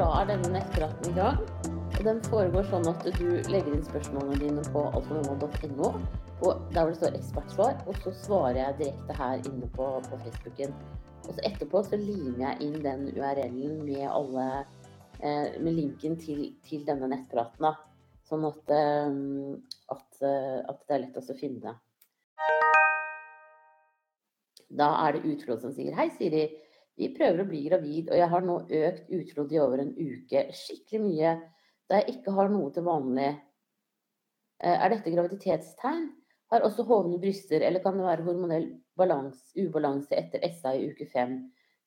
[0.00, 1.40] da er denne nettpraten i gang.
[1.98, 5.90] Og den foregår sånn at du legger inn spørsmålene dine på altfornormal.no.
[6.40, 10.72] Der hvor det står 'ekspertsvar', og så svarer jeg direkte her inne på, på Facebooken.
[11.26, 14.46] Og så etterpå så limer jeg inn den URL-en med alle
[15.20, 17.68] eh, med linken til, til denne nettpraten.
[17.68, 17.74] Da.
[18.24, 19.12] Sånn at, eh,
[19.92, 21.76] at, eh, at, det er lett å finne.
[24.70, 26.48] Da er det utflod som sier Hei, Siri.
[26.98, 30.46] Vi prøver å bli gravid, og jeg har nå økt utflod i over en uke.
[30.56, 31.36] Skikkelig mye.
[31.90, 33.30] Da jeg ikke har noe til vanlig.
[34.60, 36.10] Eh, er dette graviditetstegn?
[36.50, 38.66] Har også hovne bryster, eller kan det være hormonell
[38.98, 41.38] balans, ubalanse etter SA i uke fem?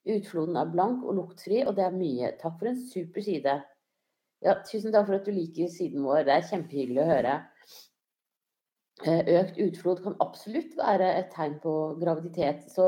[0.08, 2.32] Utfloden er blank og luktfri, og det er mye.
[2.40, 3.58] Takk for en super side.
[4.44, 6.26] Ja, tusen takk for at du liker siden vår.
[6.28, 7.36] Det er kjempehyggelig å høre.
[9.04, 12.66] Eh, økt utflod kan absolutt være et tegn på graviditet.
[12.72, 12.88] Så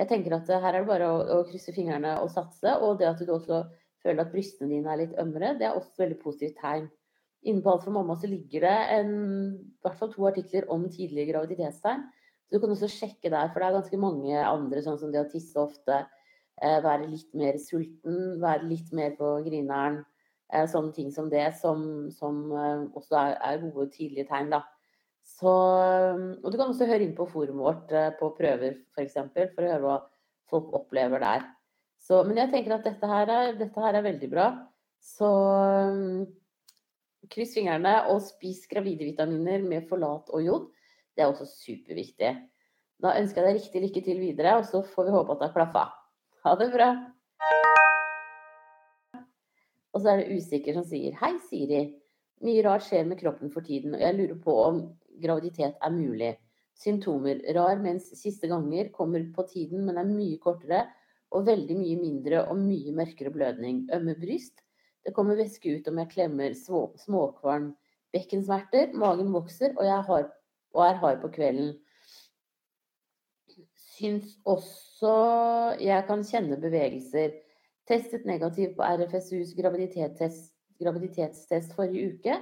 [0.00, 2.72] jeg tenker at her er det bare å, å, krysse fingrene og satse.
[2.80, 3.64] Og det at du også
[4.00, 6.88] føler at brystene dine er litt ømmere, det er også et veldig positivt tegn.
[7.50, 9.12] Inne på Alt for mamma så ligger det en,
[9.64, 12.06] i hvert fall to artikler om tidlige graviditetstegn.
[12.48, 15.22] Så du kan også sjekke der, for det er ganske mange andre, sånn som det
[15.22, 16.00] å tisse ofte,
[16.60, 20.00] eh, være litt mer sulten, være litt mer på grineren.
[20.50, 24.50] Eh, sånne ting som det, som, som eh, også er, er, gode tidlige tegn.
[24.56, 24.64] da.
[25.40, 25.52] Så,
[26.44, 28.90] og du kan også høre inn på forumet vårt eh, på prøver f.eks.
[28.92, 29.96] For, eksempel, for å høre hva
[30.52, 31.46] folk opplever der.
[32.00, 34.50] Så, men jeg tenker at dette her, er, dette her er veldig bra.
[35.00, 35.30] Så
[37.32, 40.68] kryss fingrene og spis gravide vitaminer med forlat og jod.
[41.16, 42.34] Det er også superviktig.
[43.00, 45.48] Da ønsker jeg deg riktig lykke til videre, og så får vi håpe at det
[45.48, 45.86] har klaffa.
[46.44, 46.90] Ha det bra.
[49.90, 51.86] Og så er det usikker som sier Hei, Siri.
[52.44, 54.82] Mye rart skjer med kroppen for tiden, og jeg lurer på om
[55.22, 56.34] graviditet er mulig.
[56.80, 60.86] Symptomer rar mens siste ganger kommer på tiden, men er mye kortere
[61.30, 63.84] og veldig mye mindre og mye mørkere blødning.
[63.94, 64.62] Ømme bryst.
[65.04, 66.56] Det kommer væske ut om jeg klemmer.
[66.56, 67.74] Småkvalm.
[68.12, 68.94] Bekkensmerter.
[68.96, 70.26] Magen vokser, og jeg har,
[70.74, 71.74] og er hard på kvelden.
[73.76, 75.14] Syns også
[75.80, 77.36] jeg kan kjenne bevegelser.
[77.88, 82.36] Testet negativ på RFSUs graviditetstest, graviditetstest forrige uke.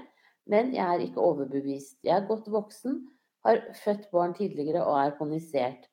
[0.48, 1.98] Men jeg er ikke overbevist.
[2.04, 3.03] Jeg er godt voksen,
[3.44, 5.84] har født barn tidligere og er kondisert.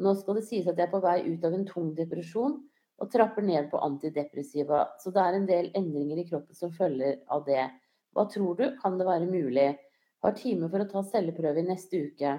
[0.00, 2.58] Nå skal det sies at jeg er på vei ut av en tung depresjon
[3.00, 7.20] og trapper ned på antidepressiva, så det er en del endringer i kroppen som følger
[7.32, 7.62] av det.
[8.12, 9.70] Hva tror du, kan det være mulig?
[10.20, 12.34] Har time for å ta celleprøve i neste uke.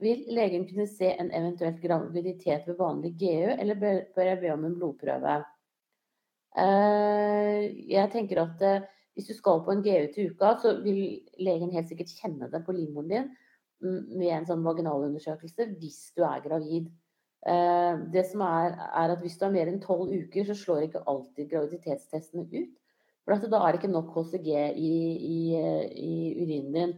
[0.00, 4.66] Vil legen kunne se en eventuelt graviditet ved vanlig GU, eller bør jeg be om
[4.68, 5.38] en blodprøve?
[6.60, 7.58] Eh,
[7.88, 8.86] jeg tenker at eh,
[9.20, 12.64] hvis du skal på en GU til uka, så vil legen helt sikkert kjenne det
[12.64, 13.30] på livmoren din
[13.80, 16.88] med en sånn vaginalundersøkelse hvis du er gravid.
[17.48, 20.88] Eh, det som er, er at Hvis du har mer enn tolv uker, så slår
[20.88, 22.74] ikke alltid graviditetstestene ut.
[23.24, 24.90] For da er det ikke nok HCG i,
[25.30, 25.38] i,
[25.96, 26.92] i urinen din.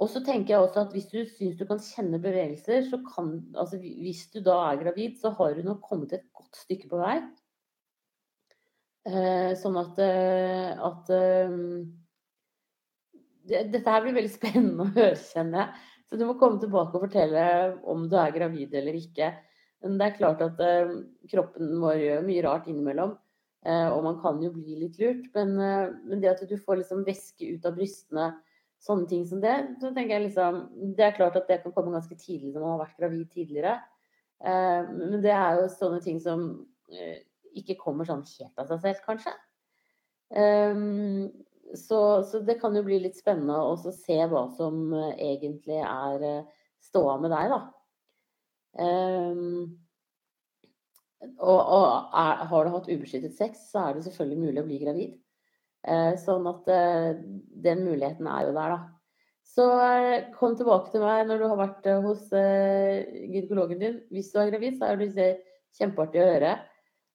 [0.00, 3.38] Og så tenker jeg også at Hvis du syns du kan kjenne bevegelser, så kan
[3.54, 7.00] altså Hvis du da er gravid, så har du nok kommet et godt stykke på
[7.00, 7.20] vei.
[9.02, 11.54] Eh, sånn at, eh, at eh,
[13.42, 15.88] Dette her blir veldig spennende å høre, kjenner jeg.
[16.06, 17.46] Så du må komme tilbake og fortelle
[17.88, 19.32] om du er gravid eller ikke.
[19.82, 20.60] Men det er klart at
[21.32, 23.16] kroppen vår gjør mye rart innimellom.
[23.64, 25.24] Og man kan jo bli litt lurt.
[25.34, 28.28] Men, men, det at du får liksom væske ut av brystene,
[28.84, 30.60] sånne ting som det, så tenker jeg liksom
[30.94, 33.74] Det er klart at det kan komme ganske tidlig når man har vært gravid tidligere.
[34.92, 36.46] men det er jo sånne ting som
[37.58, 39.32] ikke kommer sånn helt av seg selv, kanskje.
[40.32, 41.28] Um,
[41.74, 46.24] så, så, det kan jo bli litt spennende å se hva som uh, egentlig er
[46.24, 47.60] uh, ståa med deg, da.
[48.82, 49.78] Um,
[51.38, 51.84] og, og
[52.18, 55.12] er, har du hatt ubeskyttet sex, så er det selvfølgelig mulig å bli gravid.
[55.82, 58.82] Uh, sånn at den muligheten er jo der, da.
[59.52, 59.64] Så
[60.38, 63.96] kom tilbake til meg når du har vært hos gynekologen din.
[64.14, 65.26] Hvis du er gravid, så er det
[65.76, 66.52] kjempeartig å høre.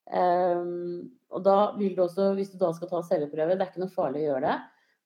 [0.07, 3.83] Um, og da vil du også, hvis du da skal ta celleprøve, det er ikke
[3.83, 4.57] noe farlig å gjøre det.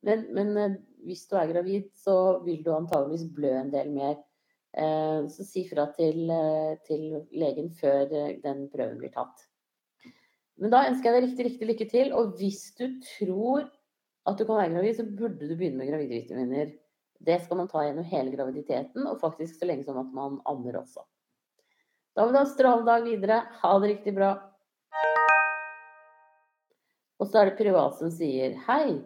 [0.08, 0.76] Men, men uh,
[1.08, 2.16] hvis du er gravid, så
[2.46, 4.20] vil du antageligvis blø en del mer.
[4.72, 8.06] Uh, så si fra til, uh, til, legen før
[8.44, 9.48] den prøven blir tatt.
[10.62, 12.14] Men da ønsker jeg deg riktig, riktig lykke til.
[12.18, 13.66] Og hvis du tror
[14.30, 16.76] at du kan være gravid, så burde du begynne med gravidevitaminer.
[17.22, 20.80] Det skal man ta gjennom hele graviditeten, og faktisk så lenge som at man ammer
[20.82, 21.04] også.
[22.18, 23.42] Da vil du ha strålende dag videre.
[23.62, 24.32] Ha det riktig bra.
[27.22, 28.98] Og så er det privat som sier Hei,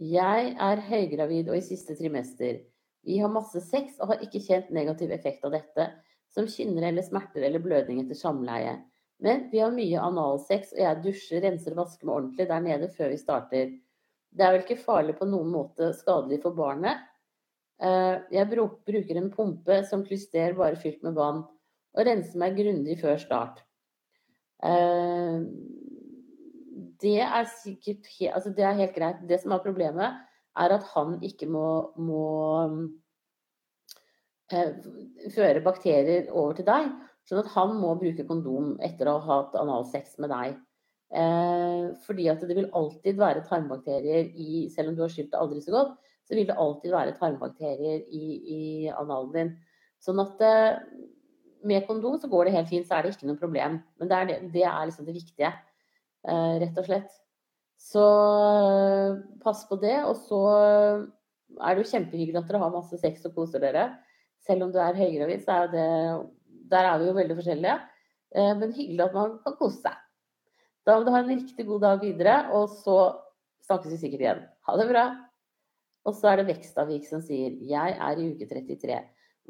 [0.00, 2.64] jeg er høygravid og i siste trimester.
[3.06, 5.86] Vi har masse sex og har ikke kjent negativ effekt av dette,
[6.34, 8.74] som kynner eller smerter eller blødning etter samleie.
[9.22, 12.90] Men vi har mye analsex, og jeg dusjer, renser og vasker meg ordentlig der nede
[12.96, 13.72] før vi starter.
[14.30, 17.02] Det er vel ikke farlig på noen måte skadelig for barnet.
[17.82, 21.44] Eh, jeg bruker en pumpe som klyster bare fylt med vann,
[21.94, 23.62] og renser meg grundig før start.
[27.00, 29.22] Det er sikkert altså det er helt greit.
[29.28, 30.18] Det som er problemet,
[30.58, 32.24] er at han ikke må, må
[34.52, 34.74] eh,
[35.34, 36.90] føre bakterier over til deg.
[37.28, 40.58] Sånn at han må bruke kondom etter å ha hatt analsex med deg.
[41.10, 45.40] Eh, fordi at det vil alltid være tarmbakterier i Selv om du har skylt det
[45.40, 45.96] aldri så godt,
[46.26, 48.26] så vil det alltid være tarmbakterier i,
[48.56, 48.60] i
[48.92, 49.56] analen din.
[50.02, 50.78] Sånn at eh,
[51.66, 53.80] med kondom så går det helt fint, så er det ikke noe problem.
[54.00, 55.50] Men det er, det, det er liksom det viktige,
[56.28, 57.20] rett og slett.
[57.80, 59.96] Så eh, pass på det.
[60.08, 63.88] Og så er det jo kjempehyggelig at dere har masse sex og koser dere.
[64.44, 65.88] Selv om du er høygravid, så er det
[66.70, 67.78] Der er vi jo veldig forskjellige.
[68.36, 69.96] Eh, men hyggelig at man kan kose seg.
[70.86, 72.98] Da må du ha en riktig god dag videre, og så
[73.66, 74.44] snakkes vi sikkert igjen.
[74.66, 75.06] Ha det bra.
[76.08, 79.00] Og så er det Vekstavik som sier Jeg er i uke 33.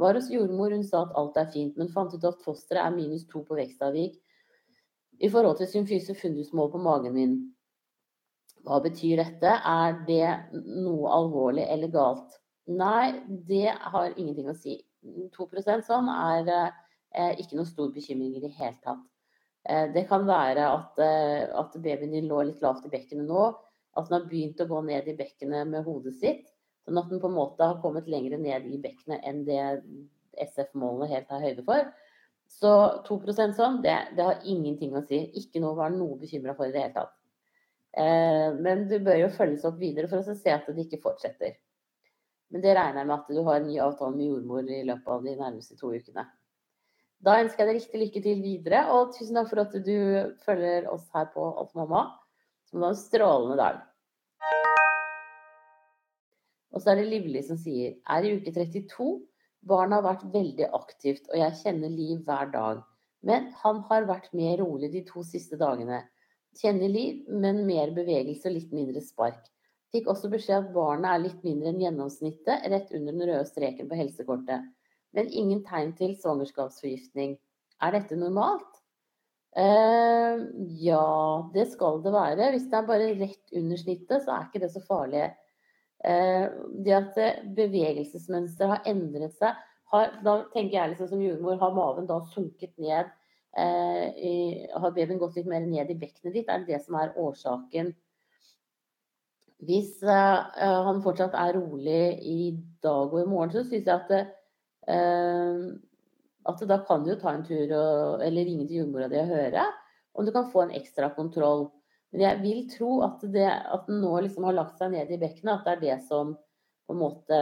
[0.01, 2.97] Var hos jordmor, hun sa at alt er fint, men fant ut at fosteret er
[2.97, 4.17] minus to på Vekstavik
[5.21, 7.35] i forhold til symfyse fundusmål på magen min.
[8.65, 9.53] Hva betyr dette?
[9.53, 12.37] Er det noe alvorlig eller galt?
[12.71, 14.79] Nei, det har ingenting å si.
[15.37, 19.07] 2% sånn er eh, ikke noen stor bekymring i det hele tatt.
[19.69, 23.49] Eh, det kan være at, eh, at, babyen din lå litt lavt i bekkenet nå.
[23.99, 26.47] At den har begynt å gå ned i bekkenet med hodet sitt.
[26.87, 29.61] Sånn at den på en måte har kommet lenger ned i bekkenet enn det
[30.41, 31.91] SF-målene helt har høyde for.
[32.51, 32.71] Så
[33.07, 35.21] 2% sånn, det, det, har ingenting å si.
[35.39, 37.15] Ikke noe å være noe bekymra for i det hele tatt.
[37.91, 41.57] Eh, men du bør jo følges opp videre for å se at det ikke fortsetter.
[42.51, 45.15] Men det regner jeg med at du har en ny avtale med jordmor i løpet
[45.15, 46.27] av de nærmeste to ukene.
[47.21, 49.97] Da ønsker jeg deg riktig lykke til videre, og tusen takk for at du
[50.47, 52.07] følger oss her på Alt mamma.
[52.71, 53.81] Som var en strålende dag.
[56.71, 59.11] Og så er det Livli som sier er i uke 32.
[59.67, 62.81] Barnet har vært veldig aktivt, og jeg kjenner Liv hver dag.
[63.27, 66.01] Men han har vært mer rolig de to siste dagene.
[66.61, 69.43] Kjenner Liv, men mer bevegelse og litt mindre spark.
[69.91, 73.91] Fikk også beskjed at barnet er litt mindre enn gjennomsnittet, rett under den røde streken
[73.91, 74.69] på helsekortet.
[75.17, 77.35] Men ingen tegn til svangerskapsforgiftning.
[77.83, 78.69] Er dette normalt?
[79.51, 80.47] Uh,
[80.79, 82.53] ja, det skal det være.
[82.55, 85.27] Hvis det er bare rett under snittet, så er ikke det så farlig.
[86.05, 86.47] Eh,
[86.85, 87.19] det at
[87.57, 89.57] bevegelsesmønsteret har endret seg,
[89.91, 93.11] har, da tenker jeg liksom som jordmor, har maven da sunket ned?
[93.59, 94.35] Eh, i,
[94.71, 96.49] har babyen gått litt mer ned i bekkenet ditt?
[96.49, 97.93] Er det det som er årsaken?
[99.61, 104.31] Hvis han fortsatt er rolig i dag og i morgen, så syns jeg at,
[104.89, 105.67] uh,
[106.49, 109.29] at da kan du jo ta en tur og, eller ringe til jordmora di og
[109.29, 109.67] høre
[110.15, 111.69] om du kan få en ekstra kontroll.
[112.11, 115.19] Men jeg vil tro at, det, at den nå liksom har lagt seg ned i
[115.21, 116.35] bekkenet, at det er det som
[116.91, 117.37] på en måte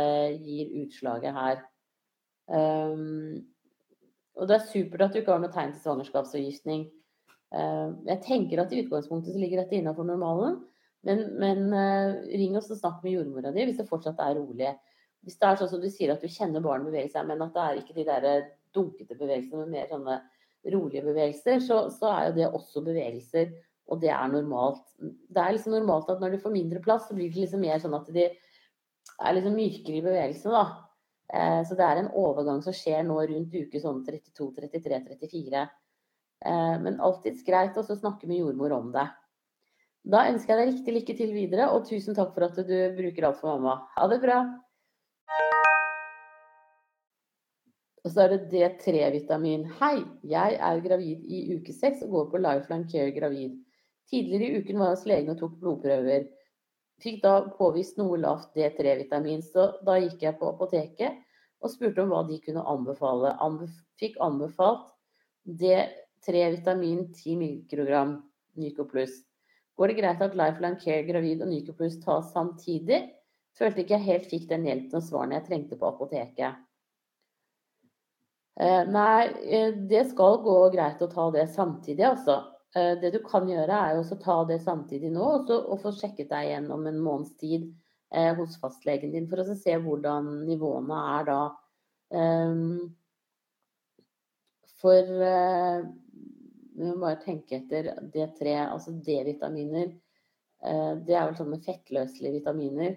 [0.45, 1.63] gir utslaget her.
[2.49, 3.47] Um,
[4.37, 6.85] og det er supert at du ikke har noe tegn til svangerskapsforgiftning.
[7.49, 10.61] Uh, jeg tenker at i utgangspunktet så ligger dette innenfor normalen.
[11.07, 14.75] Men, men uh, ring oss og snakk med jordmora di hvis det fortsatt er rolig.
[15.25, 17.57] Hvis det er sånn som du sier at du kjenner barnet bevege seg, men at
[17.57, 18.29] det er ikke de der
[18.77, 20.19] dunkete bevegelsene, men mer sånne
[20.69, 23.49] rolige bevegelser, så, så er jo det også bevegelser
[23.89, 24.85] og det er normalt.
[24.99, 27.81] Det er liksom normalt at når du får mindre plass, så blir det liksom mer
[27.83, 30.85] sånn at de er liksom mykere i bevegelsene, da.
[31.29, 35.65] Eh, så det er en overgang som skjer nå rundt uke sånn 32, 33, 34.
[36.45, 39.09] Eh, men alltids greit å snakke med jordmor om det.
[40.09, 43.29] Da ønsker jeg deg riktig lykke til videre, og tusen takk for at du bruker
[43.29, 43.83] alt for mamma.
[43.97, 44.41] Ha det bra!
[48.07, 49.67] Og så er det D3-vitamin.
[49.83, 53.59] Hei, jeg er gravid i uke 6 og går på Lifeline Care gravid.
[54.09, 56.29] Tidligere i uken var jeg hos legen og tok blodprøver.
[57.03, 61.21] Fikk da påvist noe lavt D3-vitamin, så da gikk jeg på apoteket
[61.63, 63.35] og spurte om hva de kunne anbefale.
[63.45, 64.89] Anbef fikk anbefalt
[65.61, 68.17] D3-vitamin 10 mikrogram
[68.59, 68.89] Nyco.
[69.79, 73.05] Går det greit at Lifeline Care gravid og Nyco Plus tas samtidig?
[73.59, 76.65] Følte ikke jeg helt fikk den hjelpen og svarene jeg trengte på apoteket.
[78.59, 82.41] Eh, nei, eh, det skal gå greit å ta det samtidig, altså.
[82.77, 86.51] Eh, det du kan gjøre, er å ta det samtidig nå, og, få sjekket deg
[86.51, 87.69] igjen om en måneds tid
[88.13, 91.41] eh, hos fastlegen din for å se hvordan nivåene er da.
[92.09, 92.95] Um,
[94.79, 95.83] for uh,
[96.79, 99.91] vi må bare tenke etter D3, altså D-vitaminer.
[100.59, 102.95] Det er vel sånne fettløselige vitaminer.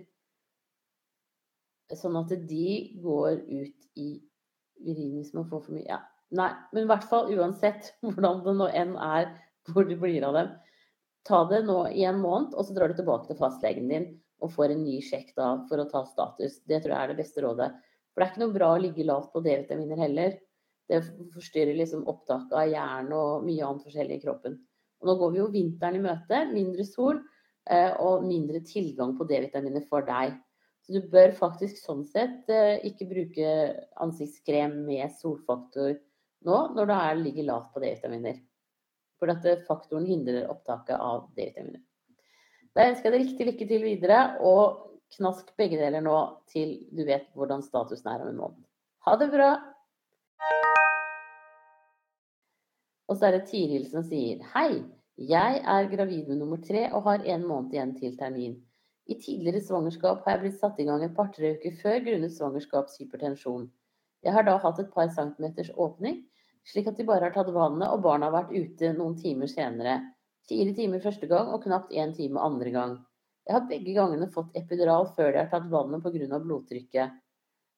[1.93, 2.67] Sånn at de
[3.01, 4.07] går ut i
[4.85, 5.85] urin hvis man får for mye.
[5.89, 5.99] Ja,
[6.37, 9.31] Nei, men i hvert fall uansett hvordan det nå enn er
[9.69, 10.51] hvor det blir av dem,
[11.27, 14.07] ta det nå i en måned, og så drar du tilbake til fastlegen din
[14.41, 16.61] og får en ny sjekk da for å ta status.
[16.65, 17.69] Det tror jeg er det beste rådet.
[18.11, 20.39] For det er ikke noe bra å ligge lavt på D-vitaminer heller.
[20.89, 21.03] Det
[21.35, 24.57] forstyrrer liksom opptaket av jern og mye annet forskjellig i kroppen.
[25.01, 26.41] Og nå går vi jo vinteren i møte.
[26.51, 27.21] Mindre sol
[27.69, 30.35] eh, og mindre tilgang på D-vitaminer for deg.
[30.81, 33.55] Så du bør faktisk sånn sett eh, ikke bruke
[34.01, 35.93] ansiktskrem med solfaktor
[36.41, 38.41] nå når du er, ligger lavt på D-vitaminer.
[39.21, 41.83] For at eh, faktoren hindrer opptaket av D-vitaminer.
[42.73, 46.17] Da ønsker jeg deg riktig lykke til videre, og knask begge deler nå
[46.49, 48.63] til du vet hvordan statusen er om en måned.
[49.05, 49.51] Ha det bra!
[53.11, 54.81] Og så er det Tiril som sier Hei,
[55.19, 58.55] jeg er gravid med nummer tre og har en måned igjen til termin.
[59.11, 63.67] I tidligere svangerskap har jeg blitt satt i gang et par-tre uker før grunnet svangerskapshypertensjon.
[64.23, 66.21] Jeg har da hatt et par centimeters åpning,
[66.67, 69.99] slik at de bare har tatt vannet, og barna har vært ute noen timer senere.
[70.49, 72.95] Fire timer første gang og knapt én time andre gang.
[73.47, 76.39] Jeg har begge gangene fått epidural før de har tatt vannet pga.
[76.39, 77.17] blodtrykket.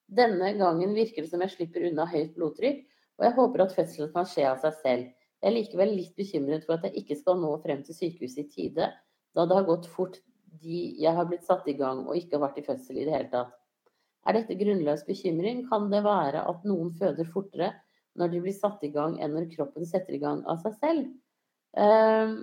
[0.06, 2.84] Denne gangen virker det som jeg slipper unna høyt blodtrykk,
[3.18, 5.08] og jeg håper at fødselen kan skje av seg selv.
[5.40, 8.48] Jeg er likevel litt bekymret for at jeg ikke skal nå frem til sykehuset i
[8.48, 8.90] tide,
[9.34, 10.20] da det har gått fort
[10.62, 13.14] de jeg har blitt satt i gang og ikke har vært i fødsel i det
[13.14, 13.54] hele tatt.
[14.24, 15.64] Er dette grunnløs bekymring?
[15.68, 17.72] Kan det være at noen føder fortere
[18.18, 21.08] når de blir satt i gang, enn når kroppen setter i gang av seg selv.
[21.80, 22.36] Ehm,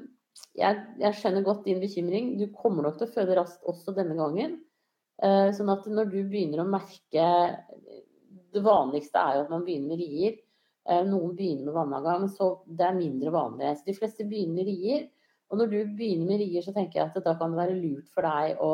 [0.57, 2.35] jeg, jeg skjønner godt din bekymring.
[2.39, 4.59] Du kommer nok til å føde raskt også denne gangen.
[5.21, 7.25] Eh, sånn at når du begynner å merke
[8.51, 10.39] Det vanligste er jo at man begynner med rier.
[10.89, 13.75] Eh, noen begynner med vannavgang, så det er mindre vanlig.
[13.79, 15.05] Så de fleste begynner med rier.
[15.51, 18.11] Og når du begynner med rier, så tenker jeg at da kan det være lurt
[18.11, 18.73] for deg å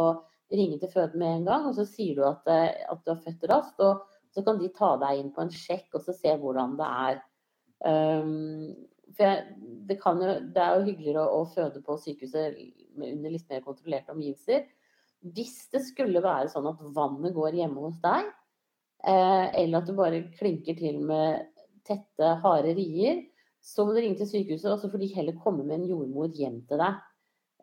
[0.53, 3.21] ringe til føden med en gang, og så sier du at, eh, at du har
[3.25, 3.81] født raskt.
[3.83, 6.87] og så kan de ta deg inn på en sjekk og så se hvordan det
[7.07, 7.19] er.
[7.87, 8.73] Um,
[9.15, 9.43] for jeg,
[9.87, 12.57] det, jo, det, er jo hyggeligere å, å føde på sykehuset
[12.97, 14.67] under litt mer kontrollerte omgivelser.
[15.33, 18.29] Hvis det skulle være sånn at vannet går hjemme hos deg,
[19.07, 21.47] eh, eller at du bare klinker til med
[21.87, 23.23] tette, harde rier,
[23.63, 26.29] så må du ringe til sykehuset, og så får de heller komme med en jordmor
[26.35, 26.99] hjem til deg.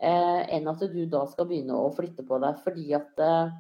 [0.04, 2.59] Eh, enn at du da skal begynne å flytte på deg.
[2.64, 3.54] Fordi at eh,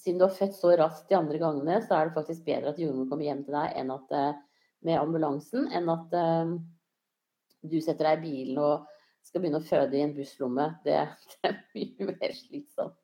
[0.00, 2.80] siden du har født så raskt de andre gangene, så er det faktisk bedre at
[2.80, 4.38] jordmor kommer hjem til deg at, eh,
[4.88, 6.54] med ambulansen, enn at uh,
[7.60, 8.86] du setter deg i bilen og
[9.26, 10.70] skal begynne å føde i en busslomme.
[10.86, 10.96] Det,
[11.34, 12.96] det er mye mer slitsomt.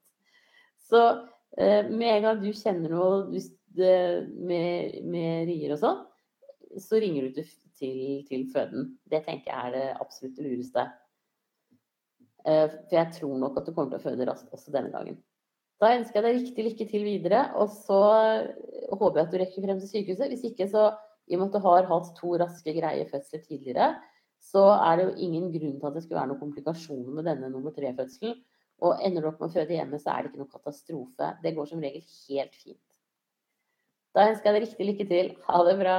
[0.88, 3.44] Så uh, med en gang du kjenner noe
[3.76, 3.92] det,
[4.32, 6.02] med, med, rier og sånn,
[6.80, 8.94] så ringer du til, til, føden.
[9.04, 10.88] Det tenker jeg er det absolutt lureste.
[12.46, 15.16] For jeg tror nok at du kommer til å føde raskt også denne gangen.
[15.82, 18.00] Da ønsker jeg deg riktig lykke til videre, og så
[18.96, 20.30] håper jeg at du rekker frem til sykehuset.
[20.32, 20.88] Hvis ikke, så
[21.28, 23.88] i og med at du har hatt to raske, greie fødsler tidligere,
[24.40, 27.50] så er det jo ingen grunn til at det skulle være noen komplikasjoner med denne
[27.52, 28.36] nummer tre-fødselen.
[28.84, 31.30] Og ender du opp med å føde hjemme, så er det ikke noen katastrofe.
[31.42, 32.82] Det går som regel helt fint.
[34.16, 35.30] Da ønsker jeg deg riktig lykke til.
[35.48, 35.96] Ha det bra.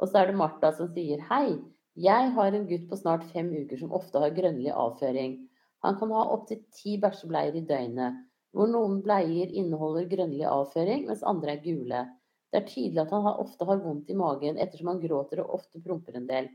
[0.00, 1.58] Og så er det Martha som sier hei.
[2.00, 5.36] Jeg har en gutt på snart fem uker som ofte har grønnlig avføring.
[5.84, 8.18] Han kan ha opptil ti bæsjebleier i døgnet,
[8.52, 12.02] hvor noen bleier inneholder grønnlig avføring, mens andre er gule.
[12.50, 15.80] Det er tydelig at han ofte har vondt i magen ettersom han gråter og ofte
[15.84, 16.50] promper en del.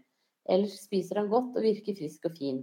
[0.46, 2.62] Ellers spiser han godt og virker frisk og fin.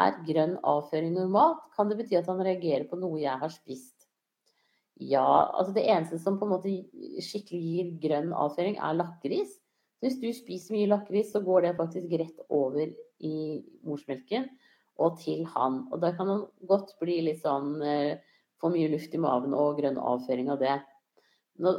[0.00, 4.06] Er grønn avføring normalt, kan det bety at han reagerer på noe jeg har spist.
[5.00, 6.72] Ja, altså det eneste som på en måte
[7.24, 9.54] skikkelig gir grønn avføring, er lakris.
[10.00, 12.88] Hvis du spiser mye lakris, så går det faktisk rett over
[13.20, 13.36] i
[13.84, 14.48] morsmelken
[15.00, 15.84] og til han.
[15.90, 18.26] Og da kan man godt bli litt sånn for
[18.60, 20.76] Få mye luft i maven og grønn avføring av det.
[21.64, 21.78] Nå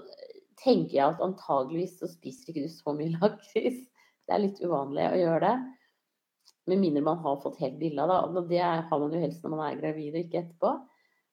[0.61, 3.83] tenker jeg at antageligvis så spiser ikke du så mye lakris.
[4.25, 5.55] Det er litt uvanlig å gjøre det.
[6.71, 8.21] Med mindre man har fått helt billa, da.
[8.25, 10.71] Og det har man jo helst når man er gravid og ikke etterpå.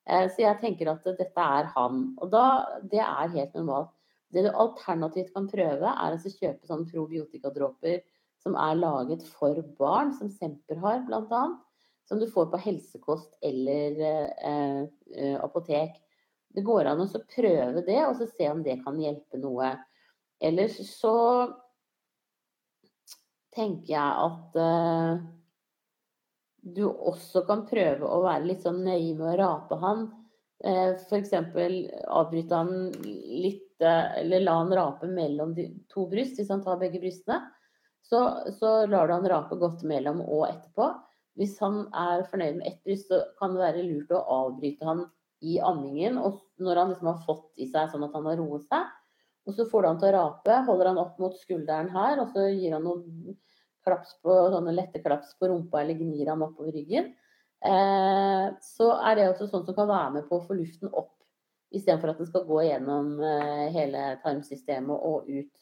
[0.09, 2.05] Eh, så jeg tenker at dette er han.
[2.21, 2.45] Og da,
[2.93, 3.95] det er helt normalt.
[4.33, 8.03] Det du alternativt kan prøve, er å kjøpe sånne probiotikadråper
[8.45, 11.47] som er laget for barn, som Semper har, bl.a
[12.09, 14.83] som du får på helsekost eller eh,
[15.15, 15.99] eh, apotek.
[16.49, 19.75] Det går an å prøve det og så se om det kan hjelpe noe.
[20.41, 21.17] Ellers så
[23.55, 25.27] tenker jeg at eh,
[26.69, 30.09] du også kan prøve å være litt sånn nøye med å rape han.
[30.65, 31.35] Eh, F.eks.
[31.37, 32.73] avbryte han
[33.05, 37.43] litt, eh, eller la han rape mellom de to bryst, hvis han tar begge brystene.
[38.09, 38.23] Så,
[38.57, 40.89] så lar du han rape godt mellom og etterpå.
[41.39, 45.05] Hvis han er fornøyd med ett bryst, så kan det være lurt å avbryte han
[45.47, 48.65] i ammingen og når han liksom har fått i seg sånn at han har roet
[48.67, 48.89] seg.
[49.49, 52.35] Og så får du han til å rape, holder han opp mot skulderen her, og
[52.35, 53.37] så gir han noen
[53.87, 57.13] klaps på, sånne lette klaps på rumpa eller gnir han oppover ryggen.
[57.65, 61.15] Eh, så er det også sånn som kan være med på å få luften opp,
[61.75, 65.55] istedenfor at den skal gå gjennom eh, hele tarmsystemet og ut.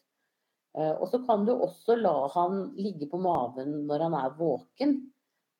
[0.76, 4.98] Eh, og så kan du også la han ligge på maven når han er våken.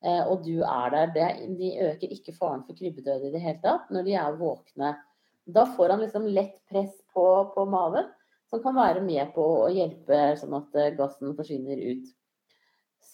[0.07, 1.13] Eh, og du er der.
[1.15, 4.93] Det, de øker ikke faren for krybbedød i det hele tatt når de er våkne.
[5.47, 8.09] Da får han liksom lett press på, på maven,
[8.51, 12.09] som kan være med på å hjelpe sånn at eh, gassen forsvinner ut.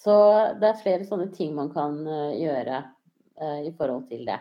[0.03, 0.15] Så
[0.61, 4.41] det er flere sånne ting man kan eh, gjøre eh, i forhold til det.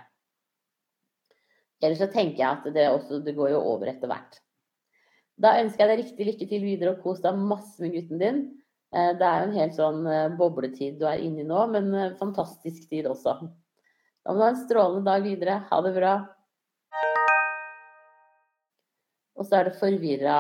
[1.81, 4.39] Ellers så tenker jeg at det, også, det går jo over etter hvert.
[5.41, 8.41] Da ønsker jeg deg riktig lykke til videre og kos deg masse med gutten din.
[8.91, 11.91] Eh, det er jo en helt sånn eh, bobletid du er inne i nå, men
[11.95, 13.37] eh, fantastisk tid også.
[14.21, 15.61] Da må du ha en strålende dag videre.
[15.69, 16.15] Ha det bra.
[19.39, 20.39] Og så er det forvirra.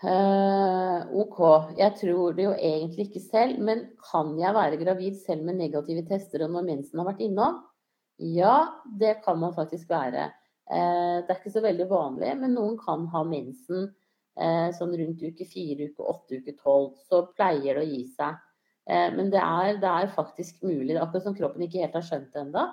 [0.00, 1.38] Uh, OK,
[1.76, 6.06] jeg tror det jo egentlig ikke selv, men kan jeg være gravid selv med negative
[6.08, 7.58] tester og når mensen har vært innom?
[8.16, 8.54] Ja,
[9.00, 10.30] det kan man faktisk være.
[10.72, 13.90] Uh, det er ikke så veldig vanlig, men noen kan ha mensen
[14.76, 18.38] sånn rundt uke fire, uke åtte, uke tolv, så pleier det å gi seg.
[18.90, 22.32] Eh, men det er, det er faktisk mulig, akkurat som kroppen ikke helt har skjønt
[22.34, 22.66] det ennå.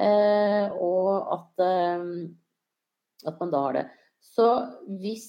[0.00, 1.64] Eh, og at,
[3.26, 3.86] at man da har det.
[4.22, 4.48] Så
[5.00, 5.28] hvis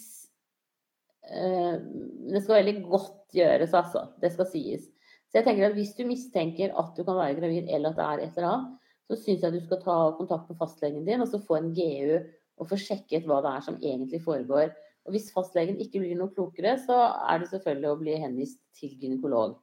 [1.22, 4.02] Det skal veldig godt gjøres, altså.
[4.20, 4.88] Det skal sies.
[5.30, 8.08] Så jeg tenker at Hvis du mistenker at du kan være gravid eller at det
[8.08, 8.72] er et eller annet,
[9.08, 11.70] så syns jeg at du skal ta kontakt med fastlegen din og så få en
[11.78, 12.18] GU
[12.62, 14.74] og få sjekket hva det er som egentlig foregår.
[15.08, 18.94] Og hvis fastlegen ikke blir noe klokere, så er det selvfølgelig å bli henvist til
[19.02, 19.56] gynekolog.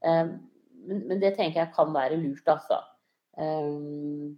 [0.00, 0.36] Um,
[0.86, 2.78] men, men, det tenker jeg kan være lurt, altså.
[3.36, 4.36] Um,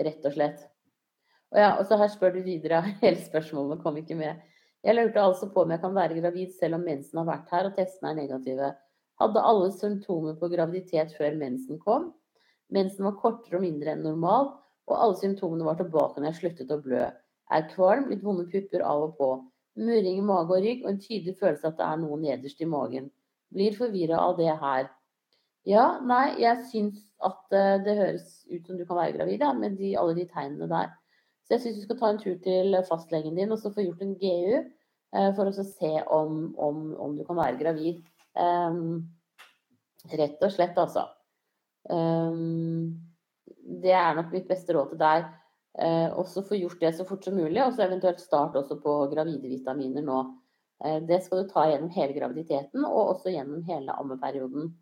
[0.00, 0.62] rett og slett.
[1.50, 4.40] Og, ja, og så her spør du videre, hele spørsmålet kom ikke med.
[4.86, 7.68] Jeg lurte altså på om jeg kan være gravid selv om mensen har vært her
[7.68, 8.70] og testene er negative.
[9.20, 12.14] Hadde alle symptomer på graviditet før mensen kom.
[12.72, 14.54] Mensen var kortere og mindre enn normal,
[14.88, 17.02] og alle symptomene var tilbake når jeg sluttet å blø.
[17.50, 19.30] Er kvalm, litt vonde pupper av og på.
[19.80, 22.68] Murring i mage og rygg og en tydelig følelse at det er noe nederst i
[22.68, 23.10] magen.
[23.54, 24.90] Blir forvirra av det her.
[25.68, 29.52] Ja, nei, jeg syns at uh, det høres ut som du kan være gravid, ja,
[29.56, 30.92] med de, alle de tegnene der.
[31.44, 34.04] Så jeg syns du skal ta en tur til fastlegen din og så få gjort
[34.06, 37.98] en GU eh, for å se om, om, om, du kan være gravid.
[38.38, 39.08] Um,
[40.14, 41.08] rett og slett, altså.
[41.90, 42.94] Um,
[43.82, 45.26] det er nok mitt beste råd til deg.
[45.78, 48.94] Eh, også få gjort det så fort som mulig, og så eventuelt start også på
[49.12, 50.18] gravide vitaminer nå.
[50.84, 54.72] Eh, det skal du ta gjennom hele graviditeten, og også gjennom hele ammeperioden.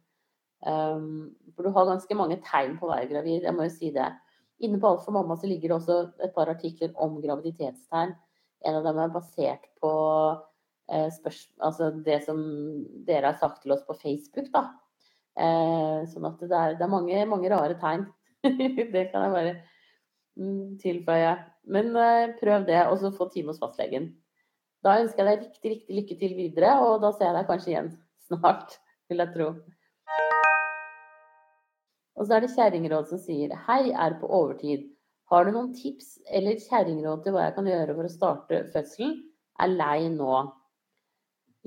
[0.67, 3.93] Um, for du har ganske mange tegn på å være gravid, jeg må jo si
[3.95, 4.09] det.
[4.65, 8.17] Inne på Alt for mamma så ligger det også et par artikler om graviditetstegn.
[8.67, 9.93] En av dem er basert på
[10.91, 11.07] eh,
[11.63, 12.41] altså det som
[13.07, 14.51] dere har sagt til oss på Facebook.
[14.57, 14.65] da.
[16.11, 18.09] Sånn at det er, det er mange, mange, rare tegn.
[18.43, 19.53] det kan jeg bare
[20.39, 21.33] Mm, tilføye.
[21.67, 24.13] Men uh, prøv det, og så få time hos fastlegen.
[24.87, 27.73] Da ønsker jeg deg riktig, riktig lykke til videre, og da ser jeg deg kanskje
[27.73, 27.91] igjen
[28.29, 28.79] snart,
[29.11, 29.49] vil jeg tro.
[32.19, 34.87] Og så er det kjerringråd som sier Hei, er på overtid.
[35.31, 39.19] Har du noen tips eller kjerringråd til hva jeg kan gjøre for å starte fødselen?
[39.61, 40.39] Er lei nå.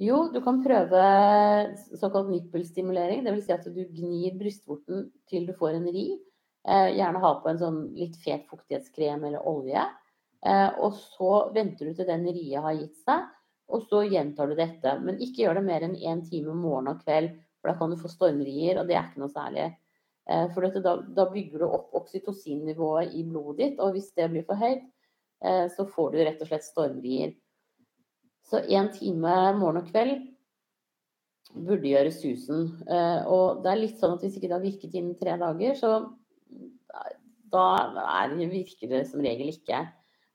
[0.01, 1.01] Jo, du kan prøve
[1.99, 3.21] såkalt nippelstimulering.
[3.27, 3.45] Dvs.
[3.45, 6.07] Si at du gnir brystvorten til du får en ri.
[6.67, 9.82] Eh, gjerne ha på en sånn litt fet fuktighetskrem eller olje.
[10.45, 13.26] Eh, og så venter du til den riet har gitt seg,
[13.71, 14.93] og så gjentar du dette.
[15.02, 17.97] Men ikke gjør det mer enn én time morgen og kveld, for da kan du
[17.97, 19.67] få stormrier, og det er ikke noe særlig.
[20.30, 24.30] Eh, for dette, da, da, bygger du opp oksytocinnivået i blodet ditt, og hvis det
[24.34, 24.89] blir for høyt,
[25.41, 27.32] så får du rett og slett stormrier.
[28.45, 30.19] Så én time morgen og kveld
[31.65, 32.67] burde gjøre susen.
[33.26, 35.95] Og det er litt sånn at hvis ikke det har virket innen tre dager, så
[37.53, 37.65] da
[38.23, 39.83] er, virker det som regel ikke.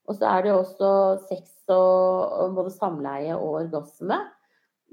[0.07, 0.89] Og så er det også
[1.27, 4.21] sex og både samleie og orgasme.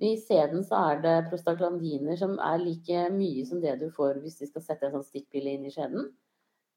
[0.01, 4.39] I sæden så er det prostaglandiner som er like mye som det du får hvis
[4.41, 6.09] de skal sette en sånn stikkpille inn i skjeden.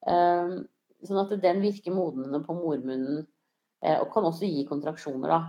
[0.06, 0.66] Um,
[1.06, 5.40] sånn at den virker modnende på mormunnen uh, og kan også gi kontraksjoner, da.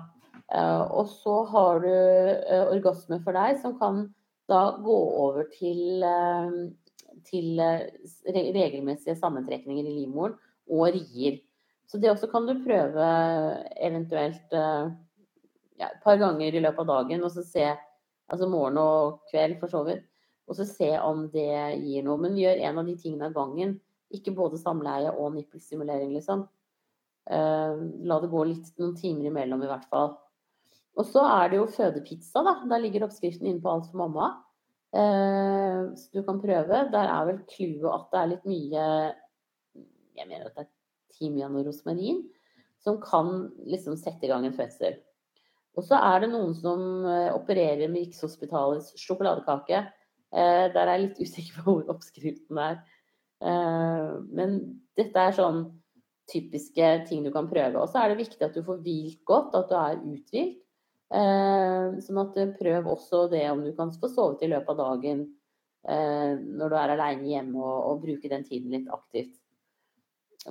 [0.47, 4.05] Uh, og så har du uh, orgasme for deg som kan
[4.47, 5.99] da gå over til
[7.27, 7.87] til eh,
[8.33, 10.37] regelmessige sammentrekninger i livmoren
[10.67, 11.41] og rier.
[11.87, 13.07] Så det også kan du prøve
[13.79, 14.89] eventuelt eh,
[15.79, 17.69] ja, et par ganger i løpet av dagen, og så se
[18.27, 20.01] Altså morgen og kveld, for så vidt.
[20.51, 22.19] Og så se om det gir noe.
[22.19, 23.77] Men gjør en av de tingene av gangen.
[24.11, 26.45] Ikke både samleie og nippelstimulering, liksom.
[27.27, 30.13] Eh, la det gå litt, noen timer imellom i hvert fall.
[30.97, 32.57] Og så er det jo fødepizza, da.
[32.71, 34.29] Der ligger oppskriften inne på Alt for mamma.
[34.95, 36.81] Eh, så du kan prøve.
[36.93, 38.85] Der er vel clouet at det er litt mye
[40.17, 40.73] Jeg mener at det er
[41.17, 42.23] timian og rosmarin
[42.81, 44.99] som kan liksom sette i gang en fødsel.
[45.77, 49.81] Og så er det noen som eh, opererer med Rikshospitalets sjokoladekake.
[50.33, 52.79] Eh, der er jeg litt usikker på hvor oppskriften er.
[53.43, 54.57] Eh, men
[54.97, 55.65] dette er sånn
[56.31, 57.81] typiske ting du kan prøve.
[57.81, 60.63] Og så er det viktig at du får hvilt godt, at du er uthvilt.
[61.07, 65.21] Sånn at prøv også det om du kan få sovet i løpet av dagen
[65.87, 69.37] når du er aleine hjemme, og, og bruke den tiden litt aktivt.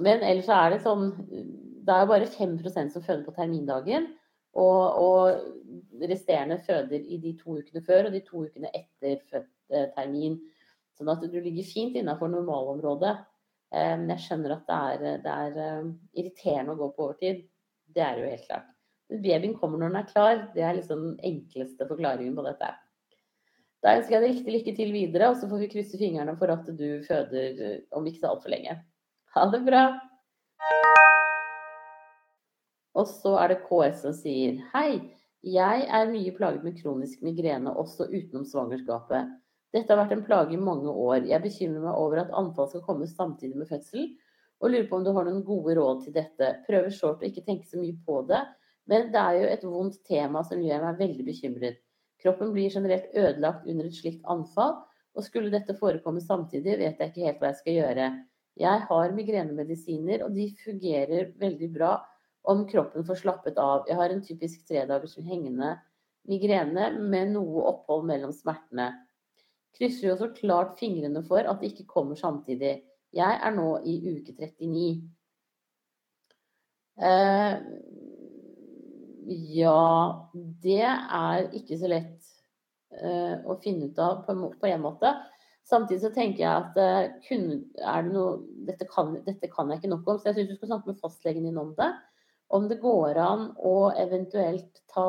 [0.00, 2.56] Men ellers er det sånn Det er bare 5
[2.92, 4.08] som føder på termindagen.
[4.56, 9.50] Og, og resterende føder i de to ukene før og de to ukene etter født
[9.72, 10.38] eh, termin.
[10.96, 13.12] Sånn at du ligger fint innafor normalområdet.
[13.74, 15.90] Eh, men jeg skjønner at det er, det er, eh,
[16.22, 17.44] irriterende å gå på overtid.
[17.92, 18.72] Det er jo helt klart.
[19.10, 20.42] Babyen kommer når den er klar.
[20.54, 22.72] Det er liksom den enkleste forklaringen på dette.
[23.84, 26.50] Da ønsker jeg deg riktig lykke til videre, og så får vi krysse fingrene for
[26.50, 27.60] at du føder
[27.94, 28.78] om ikke så altfor lenge.
[29.36, 29.84] Ha det bra!
[32.96, 34.98] Og så er det KS som sier Hei,
[35.46, 39.28] jeg er mye plaget med kronisk migrene også utenom svangerskapet.
[39.76, 41.26] Dette har vært en plage i mange år.
[41.28, 44.08] Jeg bekymrer meg over at anfall skal komme samtidig med fødsel,
[44.58, 46.54] og lurer på om du har noen gode råd til dette.
[46.66, 48.40] Prøver short å ikke tenke så mye på det,
[48.90, 51.80] men det er jo et vondt tema som gjør meg veldig bekymret.
[52.22, 54.78] Kroppen blir generelt ødelagt under et slikt anfall,
[55.16, 58.10] og skulle dette forekomme samtidig, vet jeg ikke helt hva jeg skal gjøre.
[58.56, 61.96] Jeg har migrenemedisiner, og de fungerer veldig bra
[62.48, 63.84] om kroppen får slappet av.
[63.88, 65.74] Jeg har en typisk tredagers hengende
[66.30, 68.90] migrene med noe opphold mellom smertene.
[69.76, 72.78] Krysser jo så klart fingrene for at det ikke kommer samtidig.
[73.16, 74.86] Jeg er nå i uke 39.
[76.96, 77.54] Eh,
[79.26, 80.28] ja,
[80.62, 82.28] det er ikke så lett
[83.02, 85.12] uh, å finne ut av på, på en måte.
[85.66, 87.48] Samtidig så tenker jeg at uh, kun,
[88.12, 88.36] noe,
[88.68, 91.00] dette, kan, dette, kan, jeg ikke nok om, så jeg syns du skal snakke med
[91.02, 91.90] fastlegen din om det.
[92.54, 95.08] Om det går an å eventuelt ta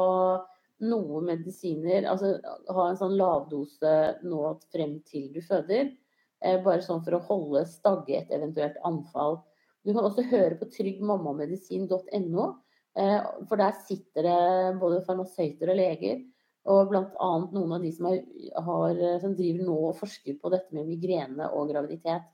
[0.82, 2.36] noe medisiner, altså
[2.74, 3.94] ha en sånn lavdose
[4.26, 4.42] nå
[4.74, 5.94] frem til du føder.
[6.42, 9.44] Uh, bare sånn for å holde stagge et eventuelt anfall.
[9.86, 12.56] Du kan også høre på tryggmammamedisin.no, eh,
[12.98, 16.24] for der sitter det både farmasøyter og leger
[16.68, 17.30] og bl.a.
[17.54, 18.24] noen av de som, har,
[18.66, 22.28] har, som, driver nå og forsker på dette med migrene og graviditet.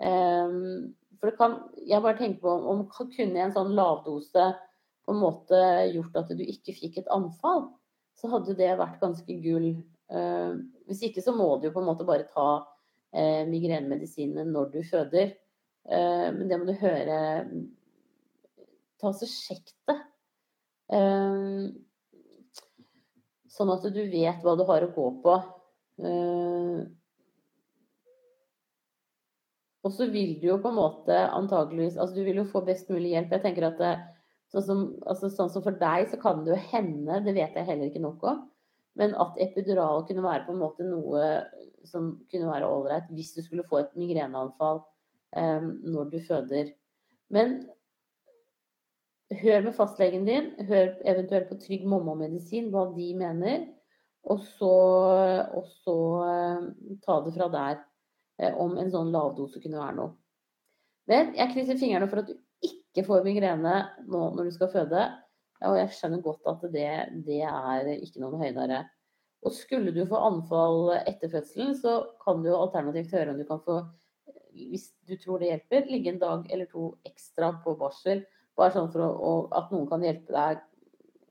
[0.00, 4.46] Um, for kan, jeg bare tenker på om kunne en sånn lavdose
[5.04, 5.60] på en måte
[5.92, 7.68] gjort at du ikke fikk et anfall,
[8.18, 9.72] så hadde det vært ganske gull.
[10.88, 12.48] Hvis ikke så må du jo på en måte bare ta
[13.48, 15.32] migrenemedisinene når du føder.
[15.88, 17.18] Men det må du høre
[19.00, 19.96] Ta så sjekk det.
[20.90, 21.70] Uh,
[23.50, 25.34] Sånn at du vet hva du har å gå på.
[26.00, 26.86] Uh,
[29.84, 32.88] og så vil du jo på en måte antageligvis Altså du vil jo få best
[32.92, 33.34] mulig hjelp.
[33.34, 33.90] Jeg tenker at det,
[34.52, 37.68] sånn, som, altså, sånn som for deg, så kan det jo hende, det vet jeg
[37.68, 38.44] heller ikke nok om,
[39.00, 41.26] men at epidural kunne være på en måte noe
[41.88, 46.72] som kunne være ålreit hvis du skulle få et migreneanfall um, når du føder.
[47.32, 47.62] Men
[49.30, 53.66] hør med fastlegen din, hør eventuelt på Trygg mamma-medisin, hva de mener.
[54.30, 54.72] Og så,
[55.56, 56.66] og så uh,
[57.04, 57.78] ta det fra der
[58.42, 60.14] uh, om en sånn lavdose kunne være noe.
[61.10, 63.76] Men jeg krysser fingrene for at du ikke får migrene
[64.10, 65.06] nå når du skal føde.
[65.66, 66.90] Og jeg skjønner godt at det,
[67.26, 68.82] det er ikke noen høydere.
[69.46, 73.62] Og skulle du få anfall etter fødselen, så kan du alternativt høre om du kan
[73.64, 73.78] få,
[74.52, 78.26] hvis du tror det hjelper, ligge en dag eller to ekstra på barsel
[78.60, 80.60] bare sånn for å, at noen kan hjelpe deg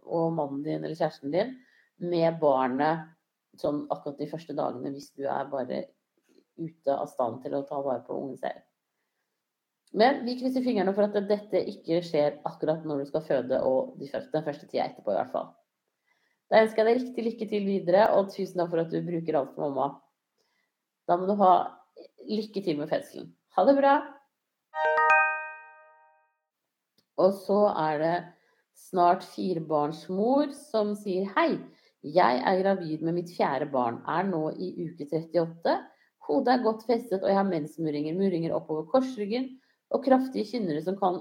[0.10, 1.54] og mannen din eller kjæresten din
[2.10, 3.06] med barnet
[3.60, 5.84] sånn akkurat de første dagene hvis du er bare
[6.60, 8.64] ute av stand til å ta vare på ungen selv.
[9.96, 13.96] Men vi krysser fingrene for at dette ikke skjer akkurat når du skal føde, og
[13.98, 15.50] de første, den første tida etterpå, i hvert fall.
[16.50, 19.40] Da ønsker jeg deg riktig lykke til videre, og tusen takk for at du bruker
[19.40, 19.90] alt for mamma.
[21.10, 21.54] Da må du ha
[22.30, 23.32] lykke til med fødselen.
[23.58, 23.96] Ha det bra!
[27.20, 28.16] Og så er det
[28.90, 31.52] snart firebarnsmor som sier hei.
[32.00, 35.74] Jeg er gravid med mitt fjerde barn, er nå i uke 38.
[36.30, 39.50] Hodet er godt festet, og jeg har mensmuringer, muringer oppover korsryggen
[39.92, 41.20] og kraftige kynnere som kan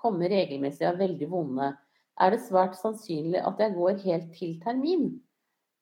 [0.00, 1.72] komme regelmessig og er veldig vonde.
[2.22, 5.08] Er det svært sannsynlig at jeg går helt til termin?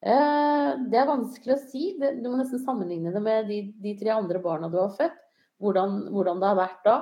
[0.02, 1.92] Eh, det er vanskelig å si.
[2.00, 5.18] Du må nesten sammenligne det med de, de tre andre barna du har født.
[5.62, 6.96] Hvordan, hvordan det har vært da.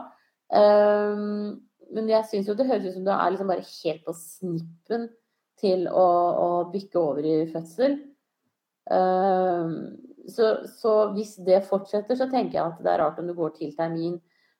[1.94, 5.08] Men jeg syns jo det høres ut som du er liksom bare helt på snippen
[5.60, 6.06] til å,
[6.44, 7.98] å bikke over i fødsel.
[8.90, 9.92] Uh,
[10.30, 13.54] så, så, hvis det fortsetter, så tenker jeg at det er rart om du går
[13.58, 14.18] til termin.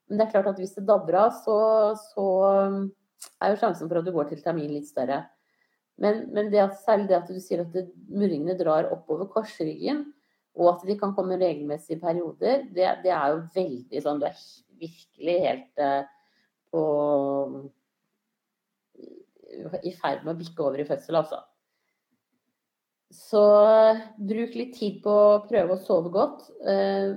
[0.09, 1.59] Men det er klart at hvis det dabber av, så,
[2.15, 2.27] så
[3.39, 5.23] er jo sjansen for at du går til termin litt større.
[6.01, 7.77] Men, men det at, særlig det at du sier at
[8.09, 10.07] murringene drar oppover korsryggen,
[10.59, 14.41] og at de kan komme regelmessige perioder, det, det er jo veldig sånn Du er
[14.81, 16.09] virkelig helt uh,
[16.73, 16.85] på
[19.83, 21.41] i ferd med å bikke over i fødsel, altså.
[23.11, 23.43] Så
[24.23, 26.47] bruk litt tid på å prøve å sove godt.
[26.63, 27.17] Eh,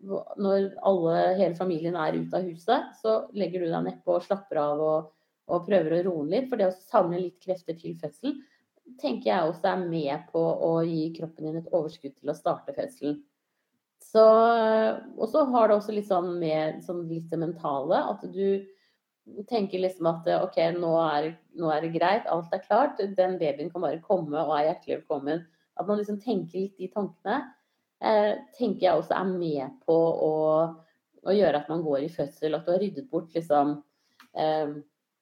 [0.00, 4.60] når alle, hele familien er ute av huset, så legger du deg nedpå og slapper
[4.60, 5.10] av og,
[5.50, 6.48] og prøver å roe litt.
[6.50, 8.36] For det å samle litt krefter til fødsel
[9.00, 12.74] tenker jeg også er med på å gi kroppen din et overskudd til å starte
[12.76, 13.20] fødselen.
[14.00, 14.24] Så,
[15.20, 18.64] og så har det også litt sånn med sånn litt det mentale, at du
[19.48, 23.00] tenker liksom at OK, nå er, nå er, det greit, alt er klart.
[23.16, 25.42] Den babyen kan bare komme og er hjertelig velkommen.
[25.80, 27.40] At man liksom tenker litt de tankene,
[28.04, 30.34] eh, tenker jeg også er med på å,
[31.24, 32.56] å, gjøre at man går i fødsel.
[32.56, 33.78] At du har ryddet bort liksom
[34.34, 34.78] eh,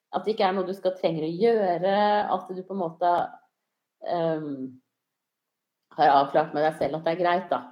[0.08, 1.96] At det ikke er noe du skal trenger å gjøre.
[2.34, 3.14] At du på en måte
[4.08, 4.52] eh,
[5.98, 7.62] har avklart med deg selv at det er greit, da.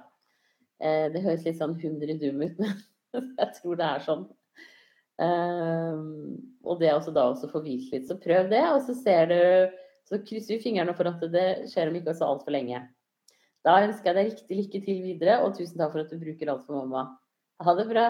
[0.77, 2.75] Eh, det høres litt sånn hundre-dum ut, men
[3.41, 4.27] jeg tror det er sånn.
[5.17, 8.05] Um, og det også da også få hvilt litt.
[8.09, 9.41] Så prøv det, og så ser du
[10.07, 12.79] Så krysser vi fingrene for at det skjer om ikke så altfor lenge.
[13.67, 16.47] Da ønsker jeg deg riktig lykke til videre, og tusen takk for at du bruker
[16.53, 17.01] alt for mamma.
[17.59, 18.05] Ha det bra.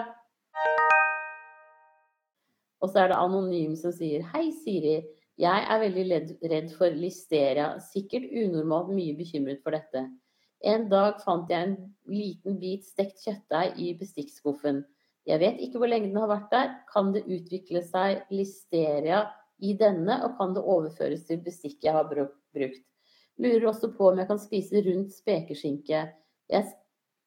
[2.78, 5.00] Og så er det anonym som sier Hei, Siri.
[5.38, 6.20] Jeg er veldig
[6.52, 7.72] redd for listeria.
[7.82, 10.04] Sikkert unormalt mye bekymret for dette.
[10.66, 11.76] En dag fant jeg en
[12.10, 14.84] liten bit stekt kjøttdeig i bestikkskuffen.
[15.28, 16.70] Jeg vet ikke hvor lenge den har vært der.
[16.92, 19.26] Kan det utvikle seg listeria
[19.60, 22.84] i denne, og kan det overføres til bestikk jeg har brukt?
[23.38, 26.06] Lurer også på om jeg kan spise rundt spekeskinke.
[26.50, 26.70] Jeg,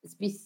[0.10, 0.42] spis,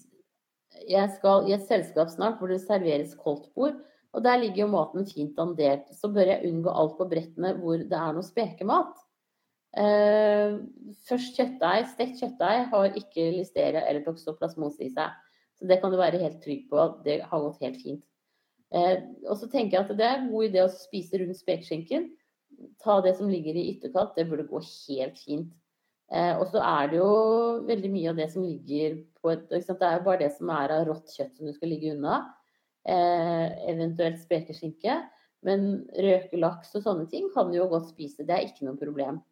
[0.84, 3.80] jeg skal i et selskap snart hvor det serveres koldtbord,
[4.15, 5.89] og der ligger jo maten fint dandert.
[5.96, 8.94] Så bør jeg unngå alt på brettene hvor det er noe spekemat.
[9.76, 10.62] Uh,
[11.08, 11.89] først kjøttdeig.
[11.91, 15.12] Stekt kjøttdeig har ikke listeria eller toksoplasmose i seg.
[15.65, 18.04] Så det kan du være helt trygg på at det har gått helt fint.
[18.69, 22.12] Eh, og så tenker jeg at det er en god idé å spise rundt spekeskinken.
[22.86, 25.49] Ta det som ligger i ytterkant, det burde gå helt fint.
[26.13, 27.10] Eh, og så er det jo
[27.65, 30.75] veldig mye av det som ligger på et Det er jo bare det som er
[30.75, 32.21] av rått kjøtt som du skal ligge unna.
[32.86, 35.01] Eh, eventuelt spekeskinke.
[35.45, 38.21] Men røkelaks og sånne ting kan du jo godt spise.
[38.21, 39.23] Det er ikke noe problem.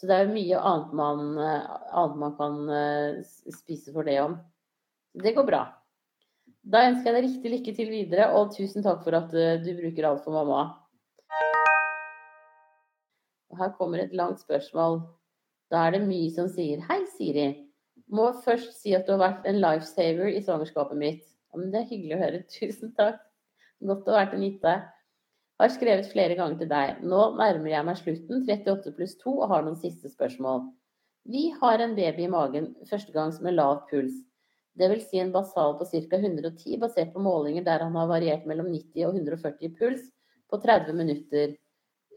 [0.00, 3.20] Så det er jo mye annet man, eh, annet man kan eh,
[3.52, 4.40] spise for det om.
[5.16, 5.62] Det går bra.
[6.66, 9.70] Da ønsker jeg deg riktig lykke til videre, og tusen takk for at eh, du
[9.78, 10.64] bruker alt for mamma.
[13.56, 15.00] Her kommer et langt spørsmål.
[15.72, 17.46] Da er det mye som sier Hei, Siri.
[18.12, 21.24] Må først si at du har vært en lifesaver i svangerskapet mitt.
[21.24, 22.44] Ja, men det er hyggelig å høre.
[22.58, 23.24] Tusen takk.
[23.86, 24.76] Godt å være til nytte.
[25.56, 27.00] Har skrevet flere ganger til deg.
[27.08, 30.66] Nå nærmer jeg meg slutten, 38 pluss 2, og har noen siste spørsmål.
[31.24, 34.20] Vi har en baby i magen første gangs med lav puls.
[34.76, 35.06] Dvs.
[35.10, 36.18] Si en basal på ca.
[36.18, 40.10] 110, basert på målinger der han har variert mellom 90 og 140 puls
[40.50, 41.56] på 30 minutter.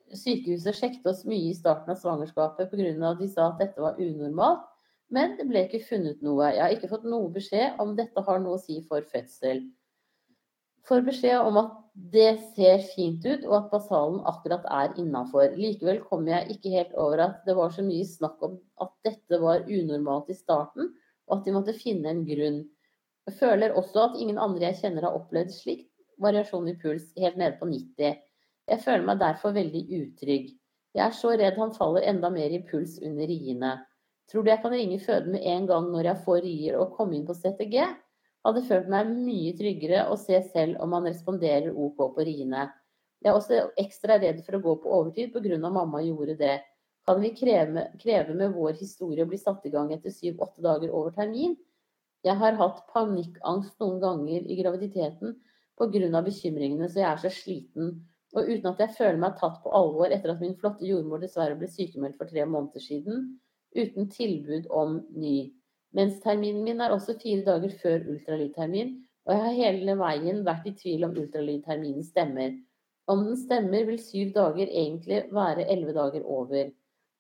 [0.10, 2.94] Sykehuset sjekket oss mye i starten av svangerskapet pga.
[3.12, 4.66] at de sa at dette var unormalt,
[5.10, 6.52] men det ble ikke funnet noe.
[6.54, 9.64] Jeg har ikke fått noe beskjed om dette har noe å si for fødsel.
[10.88, 11.76] Får beskjed om at
[12.14, 15.56] det ser fint ut, og at basalen akkurat er innafor.
[15.58, 19.42] Likevel kom jeg ikke helt over at det var så mye snakk om at dette
[19.42, 20.94] var unormalt i starten,
[21.30, 22.64] og at de måtte finne en grunn.
[23.30, 25.86] Jeg føler også at ingen andre jeg kjenner har opplevd slik
[26.20, 28.18] variasjon i puls helt nede på 90.
[28.70, 30.50] Jeg føler meg derfor veldig utrygg.
[30.98, 33.76] Jeg er så redd han faller enda mer i puls under riene.
[34.30, 37.18] Tror du jeg kan ringe føden med en gang når jeg får rier og komme
[37.18, 37.78] inn på CTG?
[38.46, 42.68] Hadde følt meg mye tryggere å se selv om han responderer OK på riene.
[43.20, 45.58] Jeg er også ekstra redd for å gå på overtid pga.
[45.70, 46.58] mamma gjorde det
[47.10, 50.92] kan vi kreve, kreve med vår historie å bli satt i gang etter syv-åtte dager
[50.94, 51.56] over termin.
[52.22, 55.34] Jeg har hatt panikkangst noen ganger i graviditeten
[55.80, 56.22] pga.
[56.22, 57.94] bekymringene, så jeg er så sliten.
[58.38, 61.58] Og uten at jeg føler meg tatt på alvor etter at min flotte jordmor dessverre
[61.58, 63.40] ble sykemeldt for tre måneder siden,
[63.74, 65.50] uten tilbud om ny.
[65.98, 70.76] Mensterminen min er også fire dager før ultralydtermin, og jeg har hele veien vært i
[70.78, 72.54] tvil om ultralydterminen stemmer.
[73.10, 76.70] Om den stemmer, vil syv dager egentlig være elleve dager over.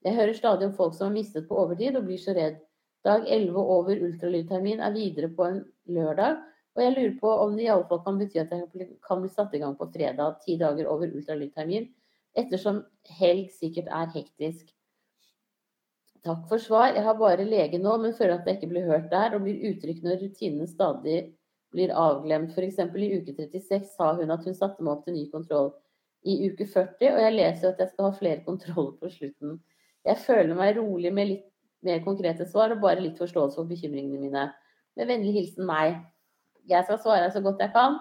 [0.05, 2.61] Jeg hører stadig om folk som har mistet på overtid og blir så redd.
[3.03, 6.37] Dag 11 over ultralydtermin er videre på en lørdag,
[6.75, 9.29] Og jeg lurer på om det i alle fall kan bety at jeg kan bli
[9.33, 11.89] satt i gang på fredag, ti dager over ultralydtermin,
[12.37, 12.83] ettersom
[13.19, 14.69] helg sikkert er hektisk.
[16.23, 16.93] Takk for svar.
[16.95, 19.65] Jeg har bare lege nå, men føler at jeg ikke blir hørt der, og blir
[19.71, 21.19] utrygg når rutinene stadig
[21.73, 22.53] blir avglemt.
[22.55, 22.79] F.eks.
[22.79, 25.73] i uke 36 sa hun at hun satte meg opp til ny kontroll
[26.27, 29.59] i uke 40, og jeg leser at jeg skal ha flere kontroller på slutten.
[30.09, 31.45] Jeg føler meg rolig med litt
[31.85, 34.47] mer konkrete svar og bare litt forståelse for bekymringene mine.
[34.97, 35.99] Med vennlig hilsen meg.
[36.69, 37.99] Jeg skal svare så godt jeg kan.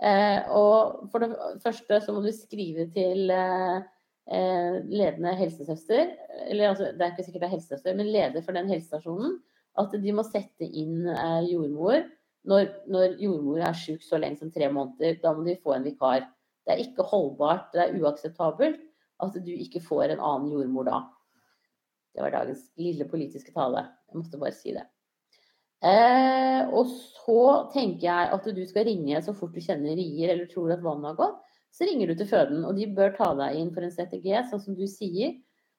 [0.00, 1.30] Eh, og for det
[1.62, 3.82] første så må du skrive til eh,
[4.30, 6.14] eh ledende helsesøster,
[6.46, 9.38] eller altså, det er ikke sikkert det er helsesøster, men leder for den helsestasjonen,
[9.78, 11.04] at de må sette inn
[11.50, 12.00] jordmor.
[12.48, 15.84] Når, når, jordmor er syk så lenge som tre måneder, da må de få en
[15.84, 16.24] vikar.
[16.64, 18.80] Det er ikke holdbart, det er uakseptabelt
[19.20, 21.00] at du ikke får en annen jordmor da.
[22.14, 23.84] Det var dagens lille politiske tale.
[24.10, 24.86] Jeg måtte bare si det.
[25.80, 27.42] Eh, og så
[27.72, 31.12] tenker jeg at du skal ringe så fort du kjenner rier eller tror at vannet
[31.12, 31.38] har gått.
[31.70, 34.62] Så ringer du til føden, og de bør ta deg inn for en CTG, sånn
[34.64, 35.38] som du sier.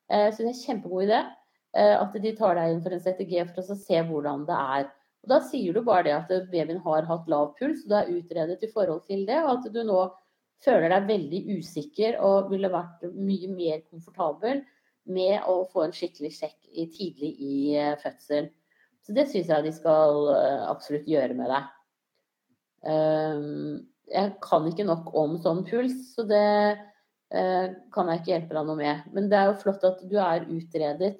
[0.09, 3.03] Eh, så det er en kjempegod idé eh, at de tar deg inn for en
[3.03, 4.89] CTG for å se hvordan det er.
[5.21, 8.13] Og Da sier du bare det at babyen har hatt lav puls, og du er
[8.15, 9.99] utredet i forhold til det, og at du nå
[10.65, 14.61] føler deg veldig usikker og ville vært mye mer komfortabel
[15.09, 16.57] med å få en skikkelig sjekk
[16.93, 18.49] tidlig i eh, fødsel.
[19.01, 21.71] Så det syns jeg de skal eh, absolutt gjøre med deg.
[22.91, 23.79] Ehm,
[24.11, 26.45] jeg kan ikke nok om sånn puls, så det
[27.33, 29.09] eh, kan jeg ikke hjelpe deg noe med.
[29.15, 31.15] Men det er jo flott at du er utredet,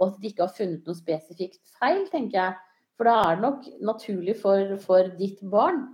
[0.00, 2.58] og at de ikke har funnet noe spesifikt feil, tenker jeg.
[2.98, 5.86] For da er det nok naturlig for, for ditt barn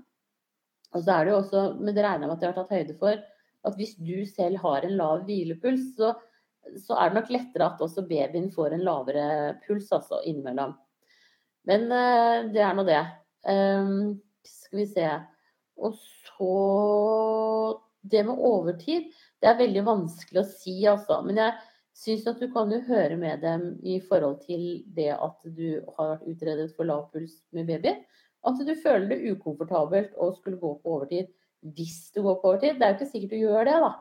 [0.97, 2.73] og så er det jo også, men det regner jeg med at de har tatt
[2.73, 3.25] høyde for,
[3.67, 6.15] at hvis du selv har en lav hvilepuls, så,
[6.83, 9.27] så er det nok lettere at også babyen får en lavere
[9.67, 10.75] puls altså, innimellom.
[11.67, 13.03] Men uh, det er nå det.
[13.47, 15.09] Um, skal vi se.
[15.77, 16.53] Og så
[18.07, 19.09] Det med overtid,
[19.43, 21.19] det er veldig vanskelig å si, altså.
[21.27, 21.57] Men jeg
[21.97, 26.13] syns at du kan jo høre med dem i forhold til det at du har
[26.13, 27.97] vært utredet for lav puls med baby.
[28.47, 31.33] At du føler det ukomfortabelt å skulle gå på overtid
[31.75, 32.79] hvis du går på overtid.
[32.79, 33.93] Det er jo ikke sikkert du gjør det, da.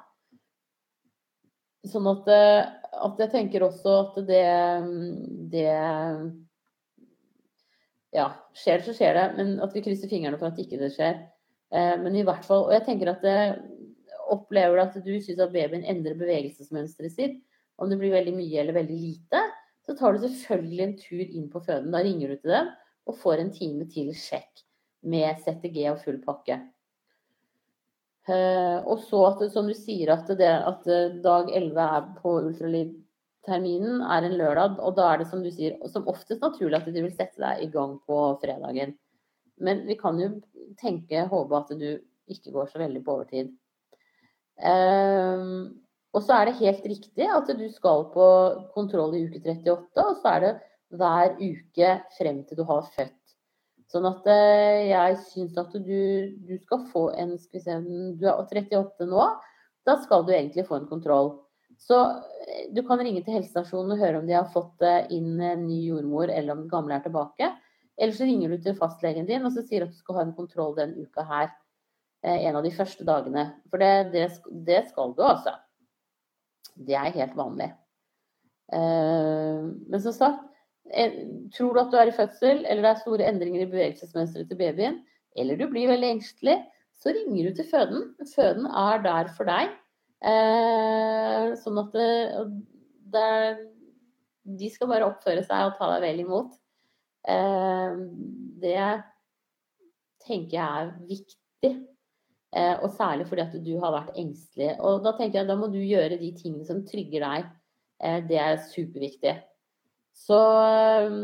[1.89, 2.65] Sånn at, eh,
[3.05, 4.43] at jeg tenker også at det,
[5.53, 5.69] det
[8.15, 9.25] Ja, skjer det, så skjer det.
[9.37, 11.19] Men at vi krysser fingrene for at ikke det skjer.
[11.75, 13.37] Eh, men i hvert fall Og jeg tenker at det,
[14.31, 17.35] opplever at du syns at babyen endrer bevegelsesmønsteret sitt,
[17.77, 19.41] om det blir veldig mye eller veldig lite,
[19.85, 21.91] så tar du selvfølgelig en tur inn på føden.
[21.93, 22.71] Da ringer du til dem
[23.05, 24.63] og får en time til sjekk
[25.05, 26.57] med CTG og full pakke.
[28.25, 30.87] Uh, og så at som du sier at, det, at
[31.21, 34.79] dag 11 er på ultralydterminen, er en lørdag.
[34.81, 37.67] Og da er det som du sier, som oftest naturlig at du vil sette deg
[37.67, 38.95] i gang på fredagen.
[39.61, 40.33] Men vi kan jo
[40.81, 41.89] tenke, håpe at du
[42.31, 43.53] ikke går så veldig på overtid.
[44.55, 45.69] Uh,
[46.15, 48.25] og så er det helt riktig at du skal på
[48.75, 50.53] kontroll i uke 38, og så er det
[50.95, 53.24] hver uke frem til du har født.
[53.91, 55.97] Sånn at eh, jeg syns at du,
[56.47, 57.75] du, skal få en skal vi se,
[58.17, 59.25] Du er 38 nå.
[59.85, 61.35] Da skal du egentlig få en kontroll.
[61.81, 61.99] Så
[62.47, 65.67] eh, du kan ringe til helsestasjonen og høre om de har fått eh, inn en
[65.67, 67.51] ny jordmor, eller om den gamle er tilbake.
[67.95, 70.35] Eller så ringer du til fastlegen din og så sier at du skal ha en
[70.35, 71.53] kontroll den uka her.
[72.25, 73.43] En av de første dagene.
[73.69, 74.23] For det, det,
[74.65, 75.51] det skal du altså.
[76.73, 77.67] Det er helt vanlig.
[78.73, 80.54] Men som sagt,
[81.55, 84.59] Tror du at du er i fødsel, eller det er store endringer i bevegelsesmønsteret til
[84.59, 84.99] babyen,
[85.35, 86.59] eller du blir veldig engstelig,
[86.95, 88.03] så ringer du til føden.
[88.35, 89.73] Føden er der for deg.
[90.25, 92.11] Eh, sånn at det,
[93.13, 93.31] det,
[94.61, 96.55] de skal bare oppføre seg og ta deg vel imot.
[97.27, 97.97] Eh,
[98.63, 98.85] det
[100.25, 101.73] tenker jeg er viktig.
[102.55, 104.71] Eh, og særlig fordi at du har vært engstelig.
[104.79, 107.51] Og da tenker jeg da må du gjøre de tingene som trygger deg.
[107.99, 109.35] Eh, det er superviktig.
[110.15, 110.37] Så
[111.05, 111.19] um,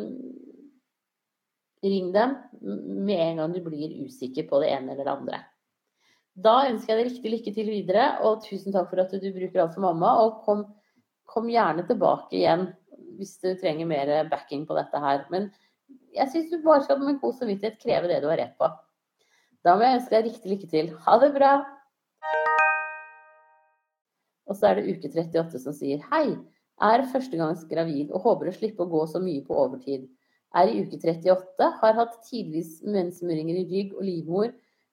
[1.84, 5.39] ring dem med en gang du blir usikker på det ene eller det andre.
[6.42, 9.64] Da ønsker jeg deg riktig lykke til videre, og tusen takk for at du bruker
[9.64, 10.14] alt for mamma.
[10.24, 10.64] Og kom,
[11.28, 12.70] kom gjerne tilbake igjen
[13.18, 15.26] hvis du trenger mer backing på dette her.
[15.34, 15.50] Men
[16.16, 18.70] jeg syns du bare skal med god samvittighet kreve det du har rett på.
[19.66, 20.96] Da må jeg ønske deg riktig lykke til.
[21.06, 21.52] Ha det bra!
[24.50, 26.26] Og så er det uke 38 som sier hei.
[26.82, 30.08] Er førstegangs gravid og håper å slippe å gå så mye på overtid.
[30.58, 34.50] Er i uke 38, har hatt tidvis menssmurringer i rygg og livmor